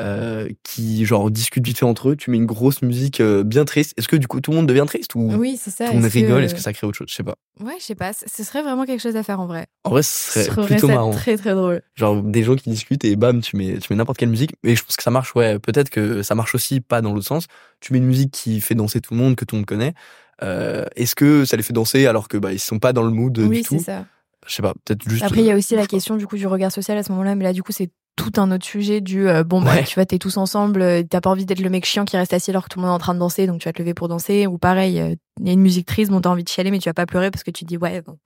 euh, 0.00 0.48
qui 0.62 1.04
genre 1.04 1.30
discutent 1.30 1.66
vite 1.66 1.78
fait 1.78 1.84
entre 1.84 2.10
eux, 2.10 2.16
tu 2.16 2.30
mets 2.30 2.36
une 2.36 2.46
grosse 2.46 2.80
musique 2.82 3.20
euh, 3.20 3.42
bien 3.42 3.64
triste. 3.64 3.92
Est-ce 3.98 4.06
que 4.08 4.16
du 4.16 4.28
coup 4.28 4.40
tout 4.40 4.52
le 4.52 4.56
monde 4.58 4.66
devient 4.66 4.84
triste 4.86 5.14
ou 5.16 5.32
Oui, 5.34 5.58
c'est 5.60 5.70
ça. 5.70 5.86
tout 5.86 5.90
le 5.92 5.96
monde 5.96 6.04
Est-ce 6.06 6.14
que- 6.14 6.18
rigole 6.20 6.44
Est-ce 6.44 6.54
que 6.54 6.60
ça 6.60 6.72
crée 6.72 6.86
autre 6.86 6.96
chose? 6.96 7.08
Je 7.10 7.14
sais 7.14 7.24
pas. 7.24 7.34
Ouais, 7.60 7.74
je 7.80 7.84
sais 7.84 7.94
pas. 7.96 8.12
C- 8.12 8.24
Ce 8.32 8.44
serait 8.44 8.62
vraiment 8.62 8.84
quelque 8.86 9.00
chose 9.00 9.16
à 9.16 9.22
faire 9.22 9.40
en 9.40 9.46
vrai. 9.46 9.66
En 9.84 9.90
vrai, 9.90 10.02
ce 10.02 10.10
serait 10.40 10.44
trouverais 10.46 10.66
plutôt 10.76 10.86
ça 10.86 10.94
marrant. 10.94 11.10
très 11.10 11.36
très 11.36 11.54
drôle. 11.54 11.82
Genre 11.96 12.22
des 12.22 12.42
gens 12.44 12.54
qui 12.56 12.70
discutent 12.70 13.04
et 13.04 13.16
bam, 13.16 13.40
tu 13.40 13.56
mets, 13.56 13.78
tu 13.78 13.92
mets 13.92 13.96
n'importe 13.96 14.18
quelle 14.18 14.28
musique. 14.30 14.52
Mais 14.62 14.76
je 14.76 14.84
pense 14.84 14.96
que 14.96 15.02
ça 15.02 15.10
marche, 15.10 15.34
ouais. 15.34 15.58
Peut-être 15.58 15.90
que 15.90 16.22
ça 16.22 16.34
marche 16.36 16.54
aussi 16.54 16.80
pas 16.80 17.02
dans 17.02 17.12
l'autre 17.12 17.26
sens. 17.26 17.46
Tu 17.80 17.92
mets 17.92 17.98
une 17.98 18.06
musique 18.06 18.30
qui 18.30 18.60
fait 18.60 18.74
danser 18.76 19.00
tout 19.00 19.14
le 19.14 19.20
monde, 19.20 19.34
que 19.36 19.44
tout 19.44 19.56
le 19.56 19.60
monde 19.60 19.66
connaît. 19.66 19.94
Euh, 20.42 20.86
Est-ce 20.96 21.14
que 21.14 21.44
ça 21.44 21.56
les 21.56 21.62
fait 21.62 21.72
danser 21.74 22.06
alors 22.06 22.28
que 22.28 22.36
bah 22.38 22.52
ils 22.52 22.58
sont 22.60 22.78
pas 22.78 22.92
dans 22.92 23.02
le 23.02 23.10
mood 23.10 23.36
oui, 23.38 23.48
du 23.48 23.56
c'est 23.62 23.76
tout? 23.76 23.78
ça. 23.82 24.06
Je 24.46 24.54
sais 24.54 24.62
pas. 24.62 24.72
Peut-être 24.84 25.06
juste. 25.08 25.22
Après, 25.22 25.40
il 25.40 25.46
y 25.46 25.50
a 25.50 25.56
aussi 25.56 25.74
la 25.76 25.86
question 25.86 26.16
du 26.16 26.26
coup 26.26 26.36
du 26.36 26.46
regard 26.46 26.72
social 26.72 26.96
à 26.96 27.02
ce 27.02 27.12
moment-là, 27.12 27.34
mais 27.34 27.44
là 27.44 27.52
du 27.52 27.62
coup 27.62 27.72
c'est 27.72 27.90
tout 28.20 28.40
un 28.40 28.50
autre 28.52 28.66
sujet 28.66 29.00
du 29.00 29.28
euh, 29.28 29.44
bon 29.44 29.62
bah 29.62 29.76
Ouais. 29.76 29.84
tu 29.84 29.94
vois 29.94 30.04
t'es 30.04 30.18
tous 30.18 30.36
ensemble, 30.36 30.82
euh, 30.82 31.02
t'as 31.08 31.20
pas 31.20 31.30
envie 31.30 31.46
d'être 31.46 31.60
le 31.60 31.70
mec 31.70 31.84
chiant 31.86 32.04
qui 32.04 32.16
reste 32.16 32.32
assis 32.34 32.50
alors 32.50 32.64
que 32.64 32.68
tout 32.68 32.78
le 32.78 32.82
monde 32.84 32.90
est 32.92 32.94
en 32.94 32.98
train 32.98 33.14
de 33.14 33.18
danser, 33.18 33.46
donc 33.46 33.60
tu 33.60 33.68
vas 33.68 33.72
te 33.72 33.78
lever 33.78 33.94
pour 33.94 34.08
danser 34.08 34.46
ou 34.46 34.58
pareil, 34.58 35.00
euh, 35.00 35.14
il 35.40 35.46
y 35.46 35.50
a 35.50 35.52
une 35.54 35.60
musique 35.60 35.86
triste, 35.86 36.10
bon 36.10 36.20
t'as 36.20 36.28
envie 36.30 36.44
de 36.44 36.48
chialer 36.48 36.70
mais 36.70 36.78
tu 36.78 36.88
vas 36.88 36.94
pas 36.94 37.06
pleurer 37.06 37.30
parce 37.30 37.44
que 37.44 37.50
tu 37.50 37.64
te 37.64 37.68
dis 37.68 37.76
ouais 37.78 38.02
bon 38.02 38.18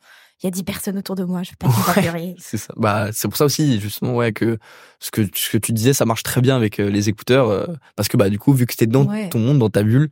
il 0.42 0.46
y 0.46 0.48
a 0.48 0.50
dix 0.50 0.64
personnes 0.64 0.98
autour 0.98 1.14
de 1.14 1.22
moi, 1.22 1.44
je 1.44 1.50
vais 1.50 1.56
pas 1.58 1.68
Ouais. 1.68 2.02
pleurer. 2.02 2.34
C'est 2.38 2.56
ça. 2.56 2.74
Bah, 2.76 3.10
c'est 3.12 3.28
pour 3.28 3.36
ça 3.36 3.44
aussi, 3.44 3.78
justement, 3.80 4.16
ouais, 4.16 4.32
que 4.32 4.58
ce 4.98 5.12
que, 5.12 5.22
ce 5.32 5.48
que 5.48 5.58
tu 5.58 5.72
disais, 5.72 5.92
ça 5.92 6.06
marche 6.06 6.24
très 6.24 6.40
bien 6.40 6.56
avec 6.56 6.78
les 6.78 7.08
écouteurs, 7.08 7.68
parce 7.94 8.08
que 8.08 8.16
bah, 8.16 8.28
du 8.28 8.38
coup, 8.40 8.52
vu 8.52 8.66
que 8.66 8.74
t'es 8.74 8.88
dans 8.88 9.04
Ouais. 9.06 9.28
ton 9.28 9.38
monde, 9.38 9.60
dans 9.60 9.70
ta 9.70 9.84
bulle, 9.84 10.10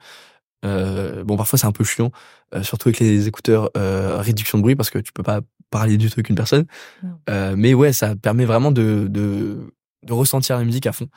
euh, 0.65 1.25
bon, 1.25 1.37
parfois 1.37 1.59
c'est 1.59 1.67
un 1.67 1.73
peu 1.73 1.85
chiant, 1.85 2.11
euh, 2.55 2.63
surtout 2.63 2.89
avec 2.89 2.99
les 3.01 3.29
écouteurs 3.29 3.71
euh, 3.77 4.19
réduction 4.21 4.59
de 4.59 4.63
bruit, 4.63 4.77
parce 4.77 4.91
que 4.91 4.99
tu 4.99 5.13
peux 5.13 5.23
pas 5.23 5.41
parler 5.71 5.97
du 5.97 6.09
tout 6.09 6.15
avec 6.15 6.29
une 6.29 6.37
personne. 6.37 6.67
Mais 7.29 7.75
ouais, 7.75 7.93
ça 7.93 8.15
permet 8.17 8.45
vraiment 8.45 8.73
de, 8.73 9.07
de, 9.09 9.73
de 10.03 10.13
ressentir 10.13 10.59
la 10.59 10.65
musique 10.65 10.87
à 10.87 10.93
fond. 10.93 11.09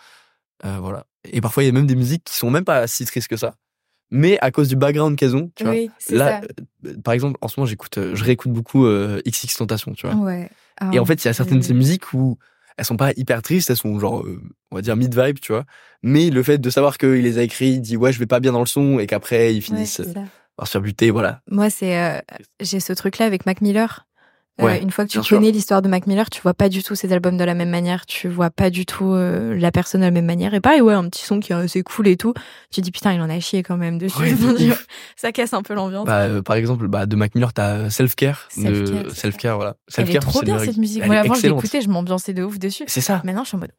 Voilà. 0.63 1.05
Et 1.31 1.41
parfois, 1.41 1.63
il 1.63 1.67
y 1.67 1.69
a 1.69 1.73
même 1.73 1.87
des 1.87 1.95
musiques 1.95 2.23
qui 2.23 2.35
sont 2.35 2.49
même 2.49 2.65
pas 2.65 2.87
si 2.87 3.05
tristes 3.05 3.27
que 3.27 3.37
ça, 3.37 3.55
mais 4.11 4.39
à 4.39 4.51
cause 4.51 4.67
du 4.67 4.75
background 4.75 5.17
qu'elles 5.17 5.35
ont, 5.35 5.51
tu 5.55 5.63
vois. 5.63 5.73
Oui, 5.73 5.89
Là, 6.09 6.41
par 7.03 7.13
exemple, 7.13 7.37
en 7.41 7.47
ce 7.47 7.59
moment, 7.59 7.67
j'écoute, 7.67 7.99
je 8.13 8.23
réécoute 8.23 8.51
beaucoup 8.51 8.87
XX 9.25 9.57
Tentation, 9.57 9.93
tu 9.93 10.07
vois. 10.07 10.15
Ouais. 10.15 10.49
Ah, 10.79 10.91
Et 10.93 10.99
en 10.99 11.05
fait, 11.05 11.23
il 11.23 11.27
y 11.27 11.29
a 11.29 11.33
certaines 11.33 11.59
de 11.59 11.63
ces 11.63 11.73
musiques 11.73 12.13
où 12.13 12.37
elles 12.77 12.85
sont 12.85 12.97
pas 12.97 13.11
hyper 13.15 13.41
tristes, 13.41 13.69
elles 13.69 13.77
sont 13.77 13.99
genre, 13.99 14.21
euh, 14.21 14.41
on 14.71 14.75
va 14.75 14.81
dire 14.81 14.95
mid-vibe, 14.95 15.39
tu 15.39 15.51
vois. 15.51 15.65
Mais 16.03 16.29
le 16.29 16.43
fait 16.43 16.57
de 16.57 16.69
savoir 16.69 16.97
qu'il 16.97 17.21
les 17.21 17.37
a 17.37 17.43
écrits, 17.43 17.73
il 17.73 17.81
dit 17.81 17.97
ouais, 17.97 18.11
je 18.11 18.19
vais 18.19 18.25
pas 18.25 18.39
bien 18.39 18.51
dans 18.51 18.59
le 18.59 18.65
son, 18.65 18.99
et 18.99 19.07
qu'après 19.07 19.55
ils 19.55 19.61
finissent 19.61 20.01
par 20.55 20.67
se 20.67 20.71
faire 20.71 20.81
buter, 20.81 21.11
voilà. 21.11 21.41
Moi, 21.49 21.69
c'est 21.69 21.99
euh, 21.99 22.19
j'ai 22.61 22.79
ce 22.79 22.93
truc-là 22.93 23.25
avec 23.25 23.45
Mac 23.45 23.61
Miller. 23.61 24.05
Euh, 24.61 24.63
Ouais, 24.63 24.81
une 24.81 24.89
fois 24.89 25.03
que 25.05 25.09
tu 25.09 25.19
bien 25.19 25.27
connais 25.27 25.51
l'histoire 25.51 25.81
de 25.81 25.89
Mac 25.89 26.07
Miller, 26.07 26.29
tu 26.29 26.39
vois 26.41 26.53
pas 26.53 26.69
du 26.69 26.81
tout 26.81 26.95
ses 26.95 27.11
albums 27.11 27.35
de 27.35 27.43
la 27.43 27.53
même 27.55 27.69
manière, 27.69 28.05
tu 28.05 28.29
vois 28.29 28.49
pas 28.49 28.69
du 28.69 28.85
tout 28.85 29.11
euh, 29.13 29.53
la 29.59 29.69
personne 29.69 29.99
de 29.99 30.05
la 30.05 30.11
même 30.11 30.25
manière. 30.25 30.53
Et 30.53 30.61
pareil, 30.61 30.79
ouais, 30.79 30.93
un 30.93 31.09
petit 31.09 31.25
son 31.25 31.41
qui 31.41 31.51
est 31.51 31.55
assez 31.55 31.83
cool 31.83 32.07
et 32.07 32.15
tout. 32.15 32.33
Tu 32.71 32.79
dis 32.79 32.91
putain, 32.91 33.11
il 33.11 33.19
en 33.21 33.29
a 33.29 33.37
chié 33.41 33.63
quand 33.63 33.75
même 33.75 33.97
dessus. 33.97 34.17
Ouais, 34.17 34.31
de. 34.33 34.73
Ça 35.17 35.33
casse 35.33 35.51
un 35.53 35.61
peu 35.61 35.73
l'ambiance. 35.73 36.05
Bah, 36.05 36.21
euh, 36.21 36.41
par 36.41 36.55
exemple, 36.55 36.87
bah, 36.87 37.05
de 37.05 37.17
Mac 37.17 37.35
Miller, 37.35 37.51
t'as 37.51 37.89
Self 37.89 38.15
Care, 38.15 38.47
Self-Care, 38.49 39.03
de 39.03 39.09
c'est 39.09 39.15
Self 39.19 39.35
Care, 39.37 39.55
voilà. 39.57 39.75
Elle 39.89 39.93
Self 39.93 40.09
est 40.09 40.13
Care, 40.13 40.21
trop 40.23 40.39
c'est 40.39 40.45
bien 40.45 40.57
le- 40.57 40.63
cette 40.65 40.77
musique. 40.77 41.01
elle 41.01 41.07
Moi, 41.07 41.15
est 41.17 41.19
avant, 41.19 41.33
je 41.33 41.47
l'écoutais, 41.47 41.81
je 41.81 41.89
m'ambiançais 41.89 42.33
de 42.33 42.43
ouf 42.43 42.57
dessus. 42.57 42.85
C'est 42.87 43.01
ça. 43.01 43.21
Maintenant, 43.25 43.43
je 43.43 43.49
suis 43.49 43.57
en 43.57 43.59
mode. 43.59 43.73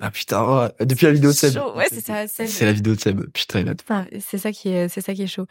Ah 0.00 0.10
putain, 0.10 0.42
oh, 0.42 0.84
depuis 0.84 1.06
la 1.06 1.12
vidéo 1.12 1.30
de 1.30 1.34
Seb. 1.36 1.54
Chaud. 1.54 1.74
Ouais, 1.76 1.86
c'est 1.90 2.04
ça. 2.04 2.26
C'est 2.28 2.64
la 2.64 2.72
vidéo 2.72 2.94
de 2.96 3.00
Seb. 3.00 3.20
Putain, 3.32 3.60
il 3.60 3.68
a 3.68 3.74
c'est 4.20 4.38
ça 4.38 4.50
qui 4.52 4.68
est, 4.70 4.88
c'est 4.88 5.00
ça 5.00 5.14
qui 5.14 5.22
est 5.22 5.26
chaud. 5.28 5.46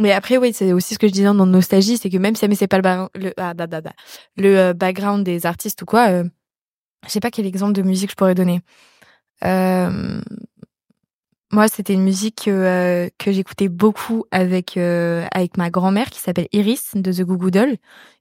Mais 0.00 0.12
après, 0.12 0.38
oui, 0.38 0.52
c'est 0.52 0.72
aussi 0.72 0.94
ce 0.94 0.98
que 0.98 1.06
je 1.06 1.12
disais 1.12 1.26
dans 1.26 1.46
Nostalgie, 1.46 1.98
c'est 1.98 2.10
que 2.10 2.16
même 2.16 2.34
si 2.34 2.48
mais 2.48 2.54
c'est 2.54 2.66
pas 2.66 2.78
le, 2.78 2.82
ba- 2.82 3.10
le, 3.14 3.32
ah, 3.36 3.54
bah, 3.54 3.66
bah, 3.66 3.80
le 4.36 4.58
euh, 4.58 4.72
background 4.72 5.24
des 5.24 5.46
artistes 5.46 5.82
ou 5.82 5.84
quoi, 5.84 6.08
euh, 6.08 6.24
je 7.06 7.10
sais 7.10 7.20
pas 7.20 7.30
quel 7.30 7.46
exemple 7.46 7.72
de 7.74 7.82
musique 7.82 8.10
je 8.10 8.16
pourrais 8.16 8.34
donner. 8.34 8.60
Euh, 9.44 10.20
moi, 11.52 11.66
c'était 11.68 11.94
une 11.94 12.02
musique 12.04 12.44
que, 12.44 12.50
euh, 12.50 13.08
que 13.18 13.32
j'écoutais 13.32 13.68
beaucoup 13.68 14.24
avec, 14.30 14.76
euh, 14.76 15.26
avec 15.32 15.56
ma 15.56 15.68
grand-mère 15.68 16.08
qui 16.10 16.20
s'appelle 16.20 16.48
Iris 16.52 16.92
de 16.94 17.12
The 17.12 17.22
Goo 17.22 17.36
Goo 17.36 17.50
Doll, 17.50 17.76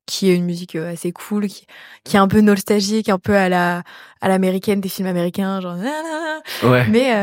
qui 0.07 0.29
est 0.29 0.35
une 0.35 0.45
musique 0.45 0.75
euh, 0.75 0.93
assez 0.93 1.11
cool, 1.11 1.47
qui, 1.47 1.65
qui 2.03 2.15
est 2.15 2.19
un 2.19 2.27
peu 2.27 2.41
nostalgique, 2.41 3.07
un 3.07 3.19
peu 3.19 3.35
à 3.35 3.47
la, 3.47 3.83
à 4.21 4.27
l'américaine 4.27 4.81
des 4.81 4.89
films 4.89 5.07
américains, 5.07 5.61
genre. 5.61 5.77
Ouais. 6.63 6.87
mais 6.87 7.13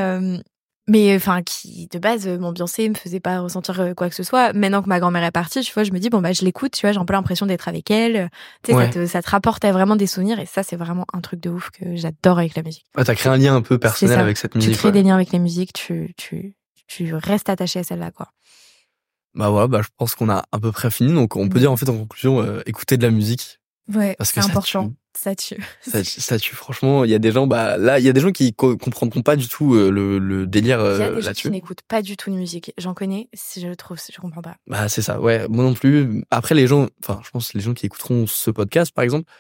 mais 0.89 1.15
enfin 1.17 1.43
qui 1.43 1.89
de 1.89 1.99
base 1.99 2.27
euh, 2.29 2.39
m'ambiançait 2.39 2.89
me 2.89 2.95
faisait 2.95 3.21
pas 3.21 3.41
ressentir 3.41 3.81
euh, 3.81 3.95
quoi 3.95 4.09
que 4.09 4.15
ce 4.15 4.23
soit 4.23 4.53
maintenant 4.53 4.83
que 4.83 4.89
ma 4.89 5.01
grand-mère 5.01 5.25
est 5.25 5.31
partie 5.33 5.61
tu 5.63 5.73
vois 5.73 5.83
je 5.85 5.93
me 5.93 5.99
dis 5.99 6.11
bon 6.11 6.21
bah 6.21 6.33
je 6.33 6.45
l'écoute 6.45 6.73
tu 6.73 6.83
vois 6.83 6.93
j'ai 6.93 6.99
un 6.99 7.05
peu 7.05 7.13
l'impression 7.15 7.47
d'être 7.47 7.69
avec 7.69 7.91
elle 7.91 8.31
tu 8.63 8.71
sais 8.73 8.77
Ouais. 8.77 8.87
ça, 8.87 8.93
te, 8.93 9.07
ça 9.07 9.23
te 9.23 9.31
rapporte 9.31 9.65
à 9.65 9.73
vraiment 9.73 9.97
des 9.97 10.07
souvenirs 10.07 10.39
et 10.39 10.47
ça 10.47 10.63
c'est 10.63 10.77
vraiment 10.77 11.07
un 11.13 11.21
truc 11.21 11.41
de 11.41 11.51
ouf 11.51 11.71
que 11.71 11.97
j'adore 11.97 12.39
avec 12.39 12.55
la 12.55 12.63
musique 12.63 12.85
Ah, 12.97 13.05
t'as 13.05 13.15
créé 13.15 13.33
un 13.33 13.37
lien 13.37 13.55
un 13.57 13.63
peu 13.63 13.79
personnel 13.79 14.19
avec 14.21 14.37
cette 14.37 14.53
tu 14.53 14.59
musique. 14.59 14.77
crées 14.77 14.89
ouais. 14.89 14.93
des 14.93 15.03
liens 15.03 15.15
avec 15.17 15.33
les 15.33 15.39
musiques 15.41 15.73
tu 15.73 16.15
tu 16.17 16.55
tu 16.89 17.15
restes 17.15 17.49
attaché 17.49 17.81
à 17.81 17.85
celle-là 17.85 18.11
quoi 18.13 18.29
Bah 19.35 19.49
voilà, 19.51 19.67
bah, 19.67 19.83
je 19.83 19.89
pense 19.97 20.15
qu'on 20.15 20.29
a 20.31 20.45
à 20.53 20.59
peu 20.61 20.71
près 20.71 20.91
fini. 20.91 21.13
Donc 21.13 21.35
on 21.37 21.49
peut 21.49 21.59
dire 21.59 21.73
en 21.73 21.77
fait 21.77 21.89
en 21.89 21.97
conclusion, 21.99 22.41
euh, 22.41 22.63
écoutez 22.65 22.97
de 22.97 23.03
la 23.03 23.11
musique. 23.11 23.59
ouais 23.93 24.15
Parce 24.19 24.31
que 24.33 24.41
c'est 24.41 24.51
important. 24.51 24.93
Ça 25.17 25.35
tue 25.35 25.57
Ça, 25.81 26.05
ça 26.05 26.39
tue 26.39 26.55
franchement. 26.55 27.05
Il 27.05 27.11
y 27.11 27.15
a 27.15 27.19
des 27.19 27.33
gens, 27.33 27.47
bah 27.47 27.77
là, 27.79 27.99
il 27.99 28.05
y 28.05 28.09
a 28.09 28.13
des 28.13 28.21
gens 28.21 28.33
qui 28.33 28.53
co- 28.55 28.77
comprendront 28.77 29.23
pas 29.23 29.37
du 29.37 29.49
tout 29.49 29.75
euh, 29.75 29.91
le, 29.91 30.19
le 30.19 30.47
délire 30.47 30.79
il 30.79 30.83
y 30.83 30.85
a 30.85 30.87
euh, 30.87 30.99
des 30.99 31.05
gens 31.15 31.21
qui 31.21 31.27
là-dessus. 31.27 31.51
n'écoutent 31.51 31.83
pas 31.89 32.03
du 32.03 32.17
tout 32.17 32.31
de 32.31 32.37
musique 32.37 32.73
j'en 32.79 32.95
connais 32.95 33.29
si 33.35 33.61
je 33.61 33.67
le 33.69 33.77
trouve 33.77 33.99
je 33.99 34.21
comprends 34.21 34.43
pas 34.43 34.57
Bah 34.67 34.89
c'est 34.89 35.03
ça. 35.03 35.21
Ouais, 35.21 35.47
moi 35.49 35.65
non 35.65 35.75
plus. 35.75 36.23
Après 36.31 36.55
les 36.55 36.67
gens, 36.67 36.89
enfin 37.03 37.21
je 37.25 37.31
pense 37.31 37.53
que 37.53 37.59
les 37.59 37.65
gens 37.65 37.75
qui 37.75 37.87
écouteront 37.87 38.27
ce 38.27 38.51
podcast 38.51 38.93
par 38.95 39.05
exemple 39.05 39.31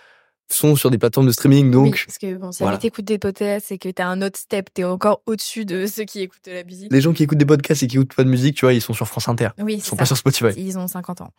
sont 0.49 0.77
sur 0.77 0.91
des 0.93 0.99
plateformes 0.99 1.27
de 1.27 1.33
streaming 1.33 1.67
Oui, 1.67 1.73
donc 1.91 2.05
parce 2.07 2.19
que 2.19 2.37
bon 2.37 2.53
si 2.53 2.63
voilà. 2.63 2.79
t'écoutes 2.79 3.05
des 3.05 3.19
podcasts 3.19 3.73
et 3.73 3.79
que 3.79 3.89
t'as 3.89 4.07
un 4.07 4.23
autre 4.23 4.39
step 4.39 4.69
t'es 4.73 4.85
encore 4.85 5.21
au-dessus 5.27 5.65
de 5.65 5.87
ceux 5.87 6.05
qui 6.05 6.21
écoutent 6.21 6.45
de 6.47 6.53
la 6.53 6.63
musique 6.63 6.93
les 6.93 7.01
gens 7.01 7.13
qui 7.13 7.25
écoutent 7.25 7.39
des 7.39 7.45
podcasts 7.45 7.83
et 7.83 7.89
qui 7.89 7.97
écoutent 7.97 8.15
pas 8.15 8.23
de 8.23 8.29
musique, 8.29 8.55
tu 8.57 8.65
vois, 8.65 8.73
ils 8.73 8.81
sont 8.81 8.93
sur 8.95 9.09
France 9.09 9.29
Inter. 9.29 9.49
oui 9.59 9.75
Ils 9.75 9.81
sont 9.83 9.97
ça. 9.97 10.01
pas 10.01 10.07
sur 10.07 10.17
Spotify. 10.17 10.55
Ils 10.57 10.79
ont 10.79 10.87
50 10.87 11.21
ans. 11.23 11.33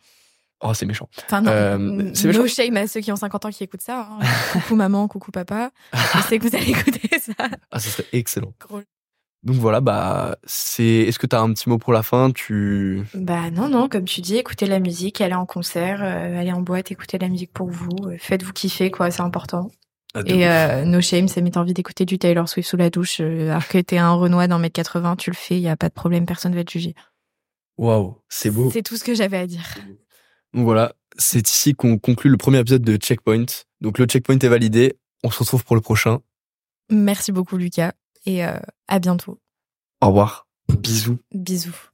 Oh 0.60 0.74
c'est 0.74 0.86
méchant. 0.86 1.08
Enfin 1.26 1.40
non, 1.42 1.50
Euh, 1.52 2.10
c'est 2.14 2.32
no 2.32 2.42
méchant. 2.42 2.54
shame 2.62 2.76
à 2.76 2.86
ceux 2.86 3.00
qui 3.00 3.12
ont 3.12 3.16
50 3.16 3.44
ans 3.44 3.50
qui 3.50 3.62
écoutent 3.64 3.80
ça. 3.82 4.08
hein. 4.10 4.18
coucou 4.52 4.74
maman, 4.74 5.06
coucou 5.08 5.30
papa. 5.30 5.70
Je 5.92 6.20
sais 6.22 6.38
que 6.38 6.48
vous 6.48 6.56
allez 6.56 6.70
écouter 6.70 7.08
ça. 7.20 7.32
Ah 7.70 7.78
ça 7.78 7.90
serait 7.90 8.08
excellent. 8.12 8.52
Donc 9.44 9.54
voilà, 9.56 9.80
bah 9.80 10.36
c'est. 10.44 10.82
Est-ce 10.84 11.18
que 11.20 11.28
t'as 11.28 11.40
un 11.40 11.52
petit 11.52 11.68
mot 11.68 11.78
pour 11.78 11.92
la 11.92 12.02
fin? 12.02 12.32
Tu. 12.32 13.04
Bah 13.14 13.50
non, 13.52 13.68
non, 13.68 13.88
comme 13.88 14.04
tu 14.04 14.20
dis, 14.20 14.34
écoutez 14.36 14.66
la 14.66 14.80
musique, 14.80 15.20
allez 15.20 15.34
en 15.34 15.46
concert, 15.46 16.00
euh, 16.02 16.40
allez 16.40 16.50
en 16.52 16.60
boîte, 16.60 16.90
écoutez 16.90 17.18
la 17.18 17.28
musique 17.28 17.52
pour 17.52 17.70
vous, 17.70 17.90
euh, 18.06 18.16
faites-vous 18.18 18.52
kiffer, 18.52 18.90
quoi, 18.90 19.12
c'est 19.12 19.22
important. 19.22 19.70
Ah, 20.14 20.22
Et 20.26 20.48
euh, 20.48 20.84
no 20.84 21.00
shame, 21.00 21.28
ça 21.28 21.40
m'est 21.40 21.56
envie 21.56 21.72
d'écouter 21.72 22.04
du 22.04 22.18
Taylor 22.18 22.48
Swift 22.48 22.68
sous 22.68 22.76
la 22.76 22.90
douche, 22.90 23.18
euh, 23.20 23.50
alors 23.50 23.68
que 23.68 23.78
t'es 23.78 23.98
un 23.98 24.12
Renoir 24.12 24.48
d'un 24.48 24.58
mètre 24.58 24.72
80, 24.74 25.14
tu 25.14 25.30
le 25.30 25.36
fais, 25.36 25.60
y 25.60 25.68
a 25.68 25.76
pas 25.76 25.88
de 25.88 25.94
problème, 25.94 26.26
personne 26.26 26.54
va 26.56 26.64
te 26.64 26.72
juger. 26.72 26.96
Waouh, 27.76 28.16
c'est 28.28 28.50
beau. 28.50 28.70
C'est 28.72 28.82
tout 28.82 28.96
ce 28.96 29.04
que 29.04 29.14
j'avais 29.14 29.36
à 29.38 29.46
dire. 29.46 29.62
Donc 30.54 30.64
voilà, 30.64 30.94
c'est 31.16 31.48
ici 31.48 31.74
qu'on 31.74 31.98
conclut 31.98 32.30
le 32.30 32.36
premier 32.36 32.58
épisode 32.58 32.82
de 32.82 32.96
Checkpoint. 32.96 33.46
Donc 33.80 33.98
le 33.98 34.06
checkpoint 34.06 34.38
est 34.38 34.48
validé. 34.48 34.98
On 35.24 35.30
se 35.30 35.38
retrouve 35.40 35.64
pour 35.64 35.76
le 35.76 35.82
prochain. 35.82 36.20
Merci 36.90 37.32
beaucoup 37.32 37.56
Lucas 37.56 37.92
et 38.24 38.44
euh, 38.44 38.58
à 38.86 38.98
bientôt. 38.98 39.40
Au 40.00 40.08
revoir. 40.08 40.46
Bisous. 40.68 41.18
Bisous. 41.32 41.90